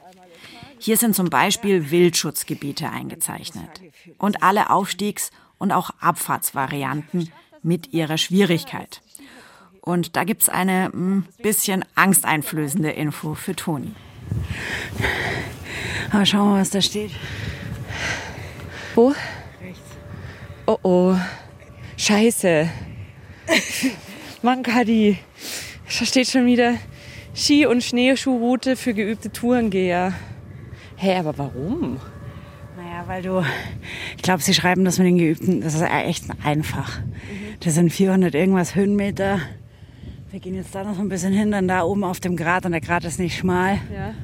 [0.80, 3.82] Hier sind zum Beispiel Wildschutzgebiete eingezeichnet
[4.18, 7.32] und alle Aufstiegs- und auch Abfahrtsvarianten
[7.64, 9.02] mit ihrer Schwierigkeit.
[9.82, 13.94] Und da gibt es eine ein hm, bisschen angsteinflößende Info für Toni.
[16.12, 17.12] Aber schauen wir mal, was da steht.
[18.96, 19.14] Wo?
[19.62, 19.82] Rechts.
[20.66, 21.16] Oh oh.
[21.96, 22.70] Scheiße.
[24.42, 25.18] Mann, Kadi.
[26.00, 26.76] Da steht schon wieder
[27.34, 30.14] Ski- und Schneeschuhroute für geübte Tourengeher.
[31.00, 32.00] Hä, hey, aber warum?
[32.76, 33.44] Naja, weil du,
[34.16, 37.00] ich glaube, sie schreiben das mit den Geübten, das ist echt einfach.
[37.02, 37.60] Mhm.
[37.60, 39.40] Das sind 400 irgendwas Höhenmeter.
[40.32, 42.66] Wir gehen jetzt da noch so ein bisschen hin, dann da oben auf dem Grat
[42.66, 43.78] und der Grat ist nicht schmal.
[43.94, 44.16] Ja.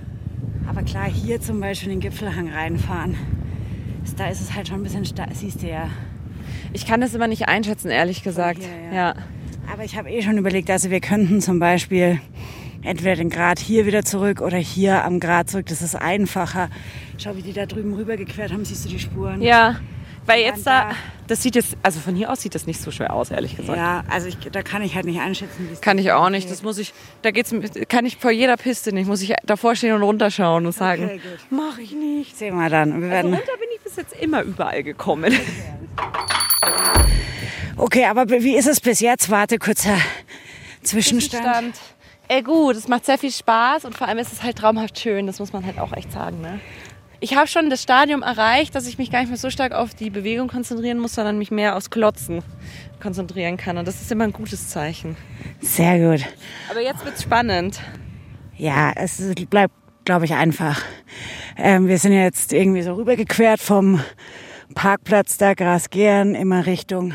[0.68, 3.18] Aber klar, hier zum Beispiel den Gipfelhang reinfahren,
[4.18, 5.90] da ist es halt schon ein bisschen, siehst du ja.
[6.74, 8.64] Ich kann das immer nicht einschätzen, ehrlich gesagt.
[8.64, 8.94] Hier, ja.
[8.96, 9.16] ja.
[9.72, 12.20] Aber ich habe eh schon überlegt, also wir könnten zum Beispiel
[12.84, 15.65] entweder den Grat hier wieder zurück oder hier am Grat zurück.
[15.67, 16.69] Das ist einfacher.
[17.17, 18.65] Schau, wie die da drüben rübergequert haben.
[18.65, 19.41] Siehst du die Spuren?
[19.41, 19.80] Ja,
[20.26, 20.91] weil jetzt da,
[21.28, 23.78] das sieht jetzt, also von hier aus sieht das nicht so schwer aus, ehrlich gesagt.
[23.78, 26.50] Ja, also ich, da kann ich halt nicht einschätzen, Kann ich auch nicht.
[26.50, 27.54] Das muss ich, da geht's,
[27.89, 29.08] kann ich vor jeder Piste nicht.
[29.08, 32.38] Muss ich davor stehen und runterschauen und sagen, okay, mach ich nicht.
[32.38, 33.02] Sehen wir dann.
[33.02, 35.34] Wir werden also runter bin ich bis jetzt immer überall gekommen.
[37.76, 39.30] Okay, aber wie ist es bis jetzt?
[39.30, 39.98] Warte, kurzer
[40.84, 41.43] Zwischenstand.
[41.43, 41.76] Zwischenstand.
[42.34, 45.28] Ey, gut, es macht sehr viel Spaß und vor allem ist es halt traumhaft schön,
[45.28, 46.41] das muss man halt auch echt sagen.
[46.41, 46.60] Ne?
[47.24, 49.93] ich habe schon das Stadium erreicht, dass ich mich gar nicht mehr so stark auf
[49.93, 52.43] die Bewegung konzentrieren muss, sondern mich mehr aufs Klotzen
[53.02, 53.78] konzentrieren kann.
[53.78, 55.15] Und das ist immer ein gutes Zeichen.
[55.62, 56.26] Sehr gut.
[56.69, 57.80] Aber jetzt wird's spannend.
[58.58, 60.82] Ja, es bleibt, glaube ich, einfach.
[61.56, 64.02] Ähm, wir sind jetzt irgendwie so rübergequert vom
[64.76, 67.13] Parkplatz da Grasgern immer Richtung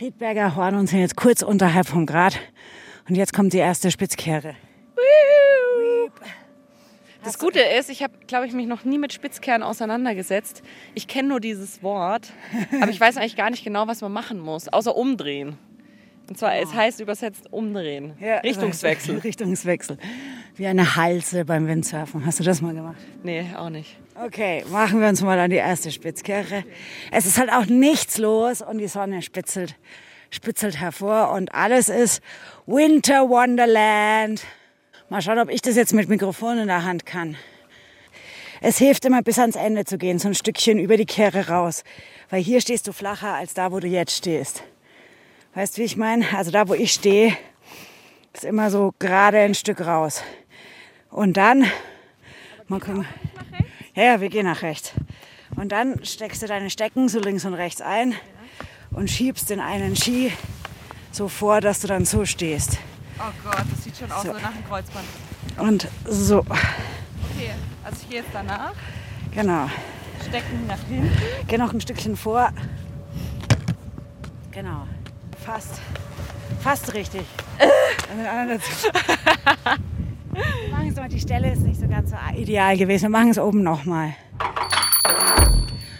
[0.00, 2.40] Riedberger Horn und sind jetzt kurz unterhalb vom Grat.
[3.08, 4.54] Und jetzt kommt die erste Spitzkehre.
[7.24, 10.62] Das Gute ist, ich habe, glaube ich, mich noch nie mit Spitzkehren auseinandergesetzt.
[10.94, 12.32] Ich kenne nur dieses Wort,
[12.80, 15.56] aber ich weiß eigentlich gar nicht genau, was man machen muss, außer umdrehen.
[16.28, 18.14] Und zwar, es heißt übersetzt umdrehen.
[18.18, 19.18] Ja, Richtungswechsel.
[19.24, 19.98] Richtungswechsel.
[20.56, 22.24] Wie eine Halse beim Windsurfen.
[22.26, 22.96] Hast du das mal gemacht?
[23.22, 23.96] Nee, auch nicht.
[24.14, 26.64] Okay, machen wir uns mal an die erste Spitzkehre.
[27.10, 29.76] Es ist halt auch nichts los und die Sonne spitzelt,
[30.32, 32.22] spitzelt hervor und alles ist
[32.66, 34.42] Winter Wonderland.
[35.08, 37.36] Mal schauen, ob ich das jetzt mit Mikrofon in der Hand kann.
[38.62, 41.84] Es hilft immer bis ans Ende zu gehen, so ein Stückchen über die Kehre raus.
[42.30, 44.62] Weil hier stehst du flacher als da, wo du jetzt stehst.
[45.54, 46.24] Weißt du, wie ich meine?
[46.34, 47.36] Also da, wo ich stehe,
[48.32, 50.22] ist immer so gerade ein Stück raus.
[51.10, 51.66] Und dann,
[52.68, 53.06] mal gucken.
[53.94, 54.92] Ja, ja, wir gehen nach rechts.
[55.56, 58.14] Und dann steckst du deine Stecken so links und rechts ein
[58.92, 60.32] und schiebst den einen Ski
[61.10, 62.78] so vor, dass du dann so stehst.
[63.18, 64.32] Oh Gott, das sieht schon aus so.
[64.32, 65.04] nach einem Kreuzband.
[65.58, 66.38] Und so.
[66.40, 67.50] Okay,
[67.84, 68.72] also ich gehe jetzt danach.
[69.34, 69.68] Genau.
[70.28, 71.10] Stecken nach hinten.
[71.46, 72.50] Geh noch ein Stückchen vor.
[74.50, 74.86] Genau.
[75.44, 75.80] Fast.
[76.60, 77.22] Fast richtig.
[80.88, 83.04] es mal, die Stelle ist nicht so ganz so ideal gewesen.
[83.04, 84.14] Wir machen es oben nochmal.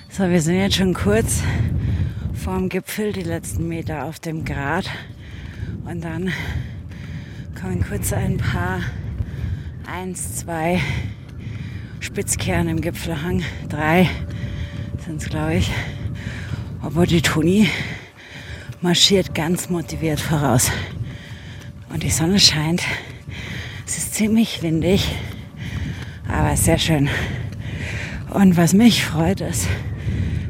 [0.09, 1.43] So, wir sind jetzt schon kurz
[2.43, 4.91] vorm Gipfel, die letzten Meter auf dem Grat.
[5.85, 6.33] Und dann
[7.61, 8.81] kommen kurz ein paar,
[9.87, 10.81] eins, zwei
[12.01, 13.45] Spitzkehren im Gipfelhang.
[13.69, 14.11] Drei
[15.07, 15.71] sind es, glaube ich.
[16.83, 17.69] Aber die Toni
[18.81, 20.73] marschiert ganz motiviert voraus.
[21.91, 22.83] Und die Sonne scheint.
[23.87, 25.15] Es ist ziemlich windig,
[26.27, 27.09] aber sehr schön.
[28.31, 29.69] Und was mich freut, ist,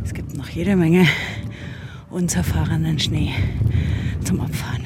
[0.06, 1.06] es gibt noch jede Menge
[2.12, 3.32] unzerfahrenen Schnee
[4.24, 4.84] zum Abfahren.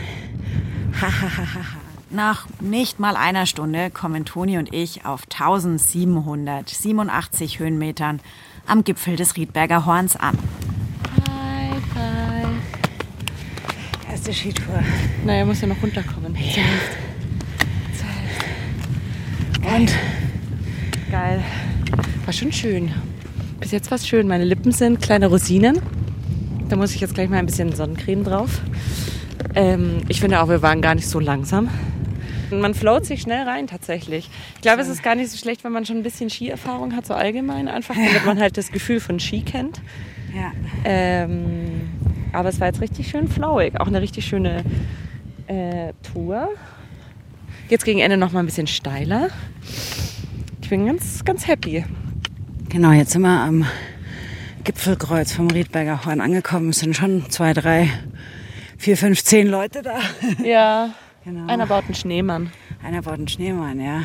[1.00, 1.64] Hahaha.
[2.08, 8.20] Nach nicht mal einer Stunde kommen Toni und ich auf 1787 Höhenmetern
[8.66, 10.38] am Gipfel des Riedberger Horns an.
[11.28, 12.44] Hi, hi.
[14.10, 14.84] Erste Skitour.
[15.24, 16.36] Naja, muss ja noch runterkommen.
[16.36, 16.62] Ja.
[19.74, 19.92] Und?
[21.10, 21.42] Geil.
[22.24, 22.94] War schon schön.
[23.58, 24.28] Bis jetzt war es schön.
[24.28, 25.82] Meine Lippen sind kleine Rosinen.
[26.68, 28.61] Da muss ich jetzt gleich mal ein bisschen Sonnencreme drauf.
[29.55, 31.68] Ähm, ich finde auch, wir waren gar nicht so langsam.
[32.50, 34.29] Man float sich schnell rein tatsächlich.
[34.57, 37.07] Ich glaube, es ist gar nicht so schlecht, wenn man schon ein bisschen Skierfahrung hat,
[37.07, 39.81] so allgemein einfach, damit man halt das Gefühl von Ski kennt.
[40.35, 40.52] Ja.
[40.85, 41.88] Ähm,
[42.33, 43.81] aber es war jetzt richtig schön flauig.
[43.81, 44.64] Auch eine richtig schöne
[45.46, 46.48] äh, Tour.
[47.68, 49.29] Jetzt gegen Ende noch mal ein bisschen steiler.
[50.62, 51.85] Ich bin ganz, ganz happy.
[52.68, 53.64] Genau, jetzt sind wir am
[54.66, 56.70] Gipfelkreuz vom Riedberger Horn angekommen.
[56.70, 57.88] Es sind schon zwei, drei,
[58.76, 59.98] vier, fünf, zehn Leute da.
[60.44, 60.90] Ja.
[61.24, 61.52] Genau.
[61.52, 62.52] Einer baut einen Schneemann.
[62.85, 64.02] Einer baut einen Schneemann, ja.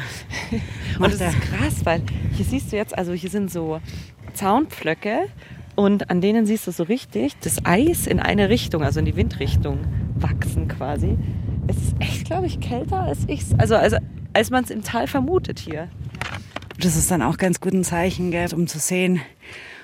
[1.00, 2.02] und das ist krass, weil
[2.36, 3.80] hier siehst du jetzt, also hier sind so
[4.34, 5.28] Zaunpflöcke
[5.76, 9.16] und an denen siehst du so richtig das Eis in eine Richtung, also in die
[9.16, 9.82] Windrichtung
[10.16, 11.16] wachsen quasi.
[11.68, 13.98] Es ist echt, glaube ich, kälter als ich also, also
[14.34, 15.90] als man es im Tal vermutet hier.
[16.80, 19.22] Das ist dann auch ganz gut ein Zeichen, gell, um zu sehen,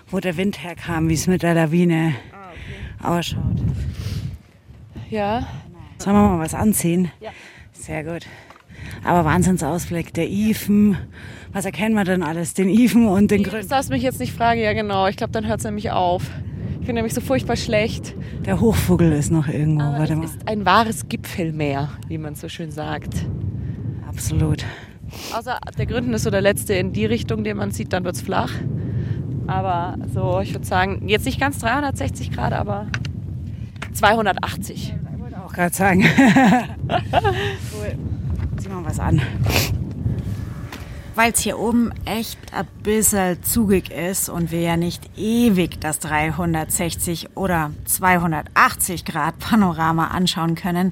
[0.10, 3.17] wo der Wind herkam, wie es mit der Lawine ah, okay.
[3.17, 3.58] ausschaut.
[5.10, 5.48] Ja,
[6.00, 7.12] Sollen wir mal was anziehen?
[7.20, 7.32] Ja.
[7.74, 8.26] Sehr gut.
[9.04, 10.13] Aber Wahnsinnsausblick.
[10.13, 10.98] Der Ifen.
[11.54, 12.54] Was erkennen wir denn alles?
[12.54, 13.60] Den Ifen und den Grün.
[13.60, 14.60] Das darfst mich jetzt nicht fragen.
[14.60, 15.08] Ja, genau.
[15.08, 16.24] Ich glaube, dann hört es nämlich auf.
[16.80, 18.15] Ich bin nämlich so furchtbar schlecht.
[18.46, 19.84] Der Hochvogel ist noch irgendwo.
[19.84, 20.26] Aber Warte es mal.
[20.26, 23.26] ist ein wahres Gipfelmeer, wie man so schön sagt.
[24.08, 24.63] Absolut.
[25.36, 28.15] Außer der Gründen ist so der letzte in die Richtung, den man sieht, dann wird
[28.15, 28.52] es flach.
[29.48, 32.88] Aber so, ich würde sagen, jetzt nicht ganz 360 Grad, aber
[33.94, 34.94] 280
[35.48, 36.02] auch gerade sagen.
[37.74, 37.98] cool.
[38.58, 39.22] Zieh mal was an.
[41.16, 46.00] Weil es hier oben echt ein bisschen zugig ist und wir ja nicht ewig das
[46.00, 50.92] 360 oder 280 Grad Panorama anschauen können,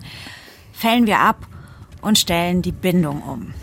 [0.72, 1.46] fällen wir ab
[2.02, 3.54] und stellen die Bindung um.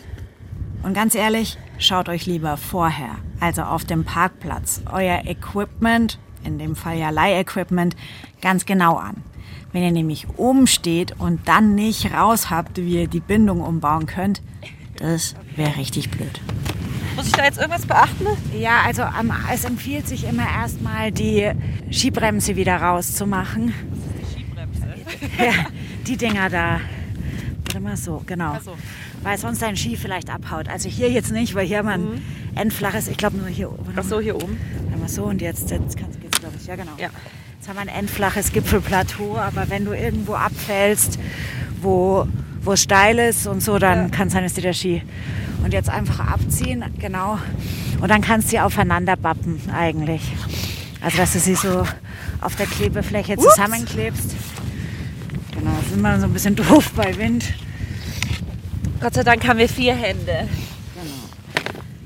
[0.82, 6.76] Und ganz ehrlich, schaut euch lieber vorher, also auf dem Parkplatz, euer Equipment, in dem
[6.76, 7.96] Fall ja Leihequipment,
[8.40, 9.16] ganz genau an.
[9.72, 14.06] Wenn ihr nämlich oben steht und dann nicht raus habt, wie ihr die Bindung umbauen
[14.06, 14.42] könnt,
[14.96, 16.40] das wäre richtig blöd.
[17.16, 18.26] Muss ich da jetzt irgendwas beachten?
[18.58, 19.02] Ja, also
[19.52, 21.50] es empfiehlt sich immer erstmal die
[21.90, 23.74] Skibremse wieder rauszumachen.
[24.20, 24.86] Die Skibremse?
[25.38, 25.66] ja,
[26.06, 26.80] die Dinger da.
[27.64, 28.58] Warte mal so, genau.
[28.64, 28.76] So.
[29.22, 30.68] Weil sonst dein Ski vielleicht abhaut.
[30.68, 32.22] Also hier jetzt nicht, weil hier haben wir ein mhm.
[32.56, 33.92] endflaches, ich glaube nur hier oben.
[33.96, 34.58] Ach so, hier oben.
[34.92, 36.66] Einmal so und jetzt, jetzt geht's, glaube ich.
[36.66, 36.92] Ja, genau.
[36.98, 37.08] Ja.
[37.58, 41.20] Jetzt haben wir ein endflaches Gipfelplateau, aber wenn du irgendwo abfällst,
[41.80, 42.26] wo,
[42.62, 44.08] wo es steil ist und so, dann ja.
[44.08, 45.02] kann es sein, dass dir der Ski.
[45.62, 47.38] Und jetzt einfach abziehen, genau.
[48.00, 50.22] Und dann kannst du sie aufeinander bappen eigentlich.
[51.00, 51.86] Also dass du sie so
[52.40, 53.44] auf der Klebefläche Ups.
[53.44, 54.34] zusammenklebst.
[55.52, 57.44] Genau, das ist immer so ein bisschen doof bei Wind.
[59.02, 60.48] Gott sei Dank haben wir vier Hände.
[60.94, 61.14] Genau.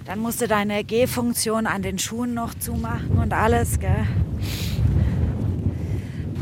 [0.07, 4.07] Dann musst du deine G-Funktion an den Schuhen noch zumachen und alles, gell?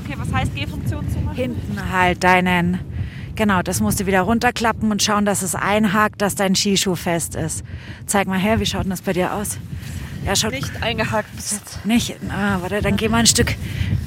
[0.04, 1.34] Okay, was heißt G-Funktion zumachen?
[1.34, 2.78] Hinten halt deinen,
[3.34, 7.34] genau, das musst du wieder runterklappen und schauen, dass es einhakt, dass dein Skischuh fest
[7.34, 7.64] ist.
[8.06, 9.58] Zeig mal her, wie schaut denn das bei dir aus?
[10.24, 11.84] Ja, schaut nicht eingehakt bis jetzt.
[11.84, 12.14] Nicht?
[12.30, 13.56] Ah, warte, dann geh mal ein Stück.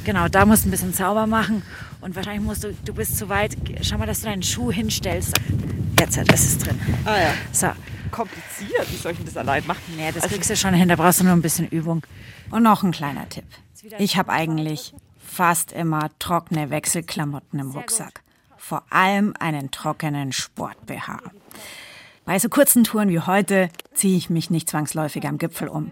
[0.05, 1.61] Genau, da musst du ein bisschen sauber machen.
[1.99, 3.57] Und wahrscheinlich musst du, du bist zu weit.
[3.81, 5.33] Schau mal, dass du deinen Schuh hinstellst.
[5.99, 6.79] Jetzt, das ist drin.
[7.05, 7.33] Ah ja.
[7.51, 7.67] So.
[8.11, 9.81] Kompliziert, wie soll ich denn das allein machen?
[9.95, 12.03] Nee, das also, kriegst du schon hin, da brauchst du nur ein bisschen Übung.
[12.51, 13.45] Und noch ein kleiner Tipp.
[13.99, 18.21] Ich habe eigentlich fast immer trockene Wechselklamotten im Rucksack.
[18.57, 21.19] Vor allem einen trockenen Sport-BH.
[22.25, 25.91] Bei so kurzen Touren wie heute ziehe ich mich nicht zwangsläufig am Gipfel um.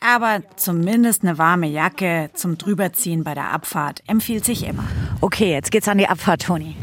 [0.00, 4.84] Aber zumindest eine warme Jacke zum Drüberziehen bei der Abfahrt empfiehlt sich immer.
[5.20, 6.76] Okay, jetzt geht's an die Abfahrt, Toni.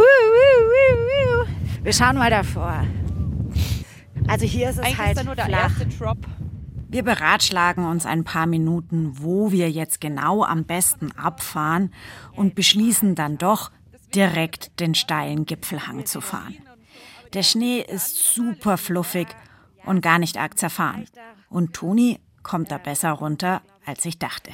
[1.81, 2.83] Wir schauen mal davor.
[4.27, 5.79] Also hier ist es Eigentlich halt ist nur der flach.
[5.79, 6.17] erste Drop.
[6.89, 11.93] Wir beratschlagen uns ein paar Minuten, wo wir jetzt genau am besten abfahren
[12.35, 13.71] und beschließen dann doch,
[14.13, 16.55] direkt den steilen Gipfelhang zu fahren.
[17.33, 19.27] Der Schnee ist super fluffig
[19.85, 21.05] und gar nicht arg zerfahren.
[21.49, 24.51] Und Toni kommt da besser runter, als ich dachte.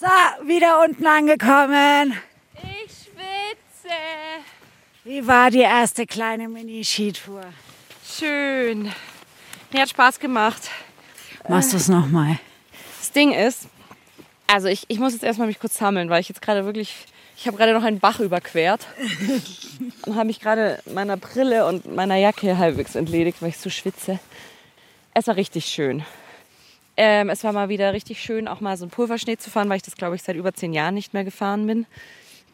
[0.00, 0.06] So,
[0.46, 2.14] wieder unten angekommen.
[2.54, 3.94] Ich schwitze.
[5.06, 7.42] Wie war die erste kleine Mini-Skitour?
[8.04, 8.90] Schön.
[9.72, 10.68] Mir hat Spaß gemacht.
[11.48, 12.40] Machst du es nochmal?
[12.98, 13.68] Das Ding ist,
[14.48, 17.46] also ich, ich muss jetzt erstmal mich kurz sammeln, weil ich jetzt gerade wirklich, ich
[17.46, 18.84] habe gerade noch einen Bach überquert
[20.06, 24.18] und habe mich gerade meiner Brille und meiner Jacke halbwegs entledigt, weil ich so schwitze.
[25.14, 26.04] Es war richtig schön.
[26.96, 29.76] Ähm, es war mal wieder richtig schön, auch mal so einen Pulverschnee zu fahren, weil
[29.76, 31.86] ich das, glaube ich, seit über zehn Jahren nicht mehr gefahren bin.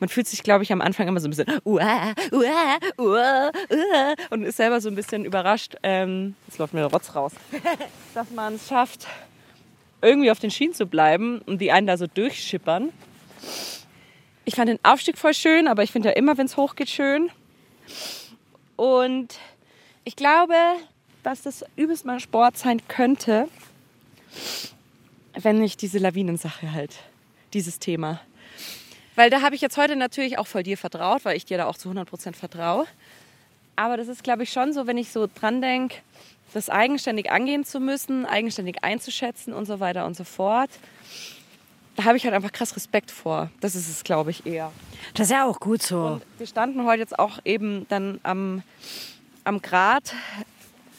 [0.03, 4.15] Man fühlt sich, glaube ich, am Anfang immer so ein bisschen uah, uah, uah, uah,
[4.31, 5.77] und ist selber so ein bisschen überrascht.
[5.85, 7.31] Ähm, jetzt läuft mir der Rotz raus.
[8.15, 9.07] dass man es schafft,
[10.01, 12.89] irgendwie auf den Schienen zu bleiben und die einen da so durchschippern.
[14.45, 17.31] Ich fand den Aufstieg voll schön, aber ich finde ja immer, wenn es hochgeht, schön.
[18.75, 19.39] Und
[20.03, 20.57] ich glaube,
[21.23, 23.47] dass das übelst mal Sport sein könnte,
[25.41, 26.93] wenn nicht diese Lawinensache halt,
[27.55, 28.21] dieses Thema.
[29.15, 31.67] Weil da habe ich jetzt heute natürlich auch voll dir vertraut, weil ich dir da
[31.67, 32.87] auch zu 100% vertraue.
[33.77, 35.97] Aber das ist, glaube ich, schon so, wenn ich so dran denke,
[36.55, 40.71] das eigenständig angehen zu müssen, eigenständig einzuschätzen und so weiter und so fort.
[41.97, 43.51] Da habe ich halt einfach krass Respekt vor.
[43.61, 44.73] Das ist es, glaube ich, eher.
[45.15, 46.05] Das ist ja auch gut so.
[46.05, 48.63] Und wir standen heute jetzt auch eben dann am,
[49.45, 50.15] am Grat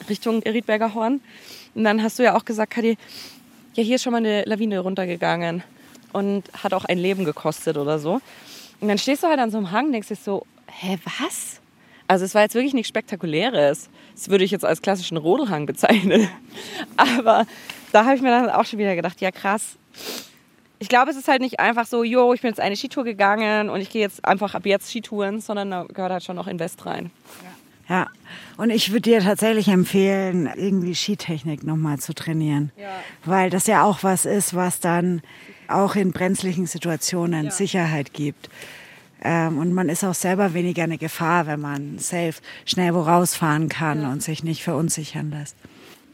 [0.08, 1.20] Richtung Riedberger Horn.
[1.74, 2.96] Und dann hast du ja auch gesagt, Kadi,
[3.74, 5.64] ja, hier ist schon mal eine Lawine runtergegangen
[6.14, 8.20] und hat auch ein Leben gekostet oder so.
[8.80, 11.60] Und dann stehst du halt an so einem Hang und denkst dir so, hä, was?
[12.06, 13.88] Also es war jetzt wirklich nichts Spektakuläres.
[14.14, 16.28] Das würde ich jetzt als klassischen Rodelhang bezeichnen.
[16.96, 17.46] Aber
[17.92, 19.76] da habe ich mir dann auch schon wieder gedacht, ja krass.
[20.78, 23.70] Ich glaube, es ist halt nicht einfach so, jo, ich bin jetzt eine Skitour gegangen
[23.70, 26.84] und ich gehe jetzt einfach ab jetzt Skitouren, sondern da gehört halt schon noch Invest
[26.86, 27.10] rein.
[27.42, 27.50] Ja.
[27.88, 28.08] Ja,
[28.56, 32.72] und ich würde dir tatsächlich empfehlen, irgendwie Skitechnik nochmal zu trainieren.
[32.76, 32.88] Ja.
[33.26, 35.20] Weil das ja auch was ist, was dann
[35.68, 37.50] auch in brenzlichen Situationen ja.
[37.50, 38.48] Sicherheit gibt.
[39.22, 43.68] Ähm, und man ist auch selber weniger eine Gefahr, wenn man safe schnell wo rausfahren
[43.68, 44.12] kann ja.
[44.12, 45.56] und sich nicht verunsichern lässt.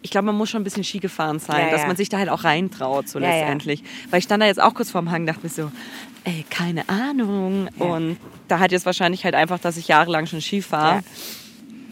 [0.02, 2.18] Ich glaube, man muss schon ein bisschen Ski gefahren sein, ja, dass man sich da
[2.18, 3.82] halt auch reintraut, so letztendlich.
[4.08, 5.70] Weil ich stand da jetzt auch kurz vorm Hang, dachte mir so,
[6.24, 7.68] ey, keine Ahnung.
[7.78, 8.16] Und
[8.48, 11.02] da hat jetzt wahrscheinlich halt einfach, dass ich jahrelang schon Ski fahre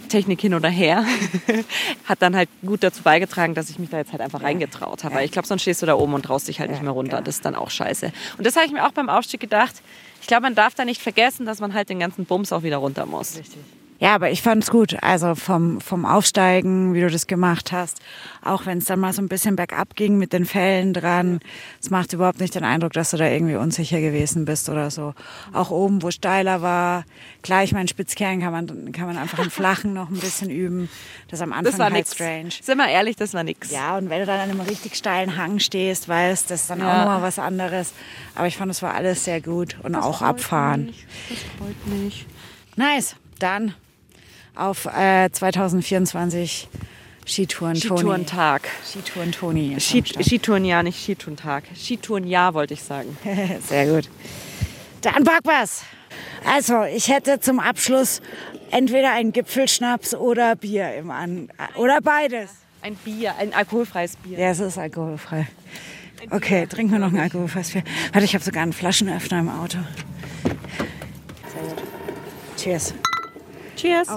[0.09, 1.05] Technik hin oder her,
[2.05, 4.47] hat dann halt gut dazu beigetragen, dass ich mich da jetzt halt einfach ja.
[4.47, 5.17] reingetraut habe.
[5.17, 6.93] Weil ich glaube, sonst stehst du da oben und traust dich halt ja, nicht mehr
[6.93, 7.19] runter.
[7.19, 7.25] Genau.
[7.25, 8.13] Das ist dann auch scheiße.
[8.37, 9.83] Und das habe ich mir auch beim Aufstieg gedacht.
[10.21, 12.79] Ich glaube, man darf da nicht vergessen, dass man halt den ganzen Bums auch wieder
[12.79, 13.39] runter muss.
[13.39, 13.59] Richtig.
[14.01, 14.97] Ja, aber ich fand es gut.
[15.03, 17.99] Also vom, vom Aufsteigen, wie du das gemacht hast,
[18.45, 21.41] auch wenn es dann mal so ein bisschen bergab ging mit den Fällen dran.
[21.83, 25.15] Es macht überhaupt nicht den Eindruck, dass du da irgendwie unsicher gewesen bist oder so.
[25.53, 27.05] Auch oben, wo steiler war.
[27.43, 30.89] Klar, ich meine, Spitzkern kann man, kann man einfach im Flachen noch ein bisschen üben.
[31.29, 32.15] Das am Anfang das war halt nix.
[32.15, 32.51] strange.
[32.63, 33.73] Sind wir ehrlich, das war nix.
[33.73, 36.79] Ja, und wenn du dann an einem richtig steilen Hang stehst, weißt, das ist dann
[36.79, 36.93] Ja.
[36.93, 37.93] auch nochmal was anderes.
[38.37, 40.87] Aber ich fand, es war alles sehr gut und auch abfahren.
[40.87, 41.05] Mich.
[41.31, 42.27] Das freut mich.
[42.77, 43.17] Nice.
[43.41, 43.75] Dann
[44.59, 46.69] auf äh, 2024
[47.27, 47.99] Skitouren Toni.
[47.99, 48.69] Skitourentag.
[48.85, 49.75] Skitouren Toni.
[49.75, 50.25] ist Ski, am Start.
[50.27, 51.65] Skitourenjahr, nicht Skitourentag.
[51.77, 53.17] Skitourenjahr wollte ich sagen.
[53.69, 54.09] Sehr gut.
[55.03, 55.83] Dann Backwas.
[56.45, 58.23] Also, ich hätte zum Abschluss
[58.71, 62.51] entweder einen Gipfelschnaps oder Bier im An oder beides.
[62.81, 64.39] Ein Bier, ein alkoholfreies Bier.
[64.39, 65.47] Ja, es ist alkoholfrei.
[66.31, 67.83] Okay, trinken wir noch ein alkoholfreies Bier.
[68.13, 69.79] Warte, ich habe sogar einen Flaschenöffner im Auto.
[71.53, 71.83] Sehr gut.
[72.57, 72.95] Cheers.
[73.79, 74.09] Cheers.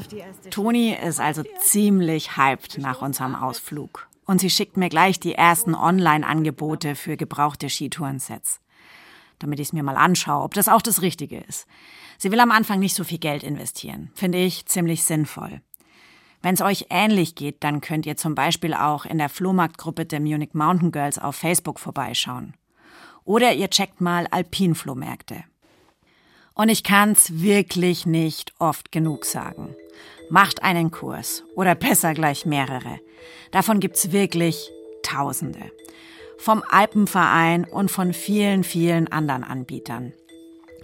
[0.49, 4.07] Toni ist also ziemlich hyped nach unserem Ausflug.
[4.25, 8.59] Und sie schickt mir gleich die ersten Online-Angebote für gebrauchte Skitourensets.
[9.39, 11.67] Damit ich es mir mal anschaue, ob das auch das Richtige ist.
[12.17, 14.11] Sie will am Anfang nicht so viel Geld investieren.
[14.13, 15.61] Finde ich ziemlich sinnvoll.
[16.41, 20.19] Wenn es euch ähnlich geht, dann könnt ihr zum Beispiel auch in der Flohmarktgruppe der
[20.19, 22.55] Munich Mountain Girls auf Facebook vorbeischauen.
[23.25, 25.43] Oder ihr checkt mal Alpinflohmärkte.
[26.61, 29.75] Und ich kann's wirklich nicht oft genug sagen.
[30.29, 32.99] Macht einen Kurs oder besser gleich mehrere.
[33.49, 34.69] Davon gibt's wirklich
[35.01, 35.71] Tausende.
[36.37, 40.13] Vom Alpenverein und von vielen, vielen anderen Anbietern.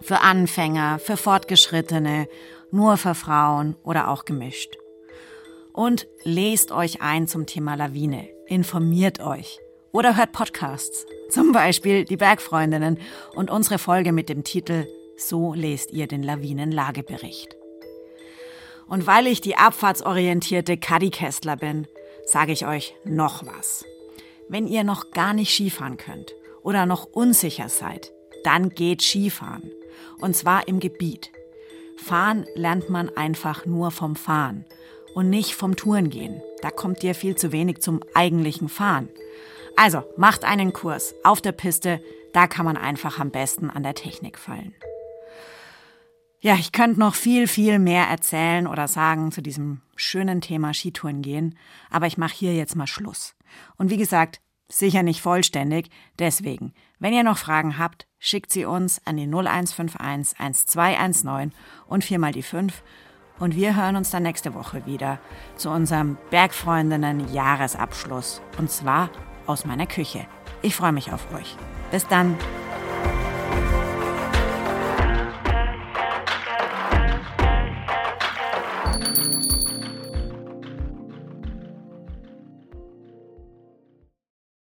[0.02, 2.28] Für Anfänger, für Fortgeschrittene,
[2.72, 4.78] nur für Frauen oder auch gemischt.
[5.74, 9.60] Und lest euch ein zum Thema Lawine, informiert euch
[9.92, 12.98] oder hört Podcasts, zum Beispiel die Bergfreundinnen
[13.36, 14.88] und unsere Folge mit dem Titel
[15.18, 17.58] So lest ihr den Lawinenlagebericht.
[18.88, 21.88] Und weil ich die abfahrtsorientierte Kadi Kessler bin,
[22.26, 23.84] sage ich euch noch was.
[24.48, 28.14] Wenn ihr noch gar nicht Skifahren könnt oder noch unsicher seid,
[28.44, 29.72] dann geht Skifahren.
[30.20, 31.32] Und zwar im Gebiet.
[31.98, 34.66] Fahren lernt man einfach nur vom Fahren
[35.16, 36.42] und nicht vom Tourengehen.
[36.62, 39.10] Da kommt ihr viel zu wenig zum eigentlichen Fahren.
[39.76, 42.02] Also macht einen Kurs auf der Piste,
[42.34, 44.76] da kann man einfach am besten an der Technik fallen.
[46.40, 51.24] Ja, ich könnte noch viel, viel mehr erzählen oder sagen zu diesem schönen Thema Skitouren
[51.24, 51.58] gehen,
[51.90, 53.36] aber ich mache hier jetzt mal Schluss.
[53.78, 59.02] Und wie gesagt, sicher nicht vollständig, deswegen, wenn ihr noch Fragen habt, schickt sie uns
[59.06, 61.54] an die 0151 1219
[61.88, 62.84] und viermal die 5
[63.40, 65.20] und wir hören uns dann nächste Woche wieder
[65.56, 69.10] zu unserem Bergfreundinnen Jahresabschluss und zwar
[69.48, 70.28] aus meiner Küche.
[70.62, 71.56] Ich freue mich auf euch.
[71.92, 72.36] Bis dann.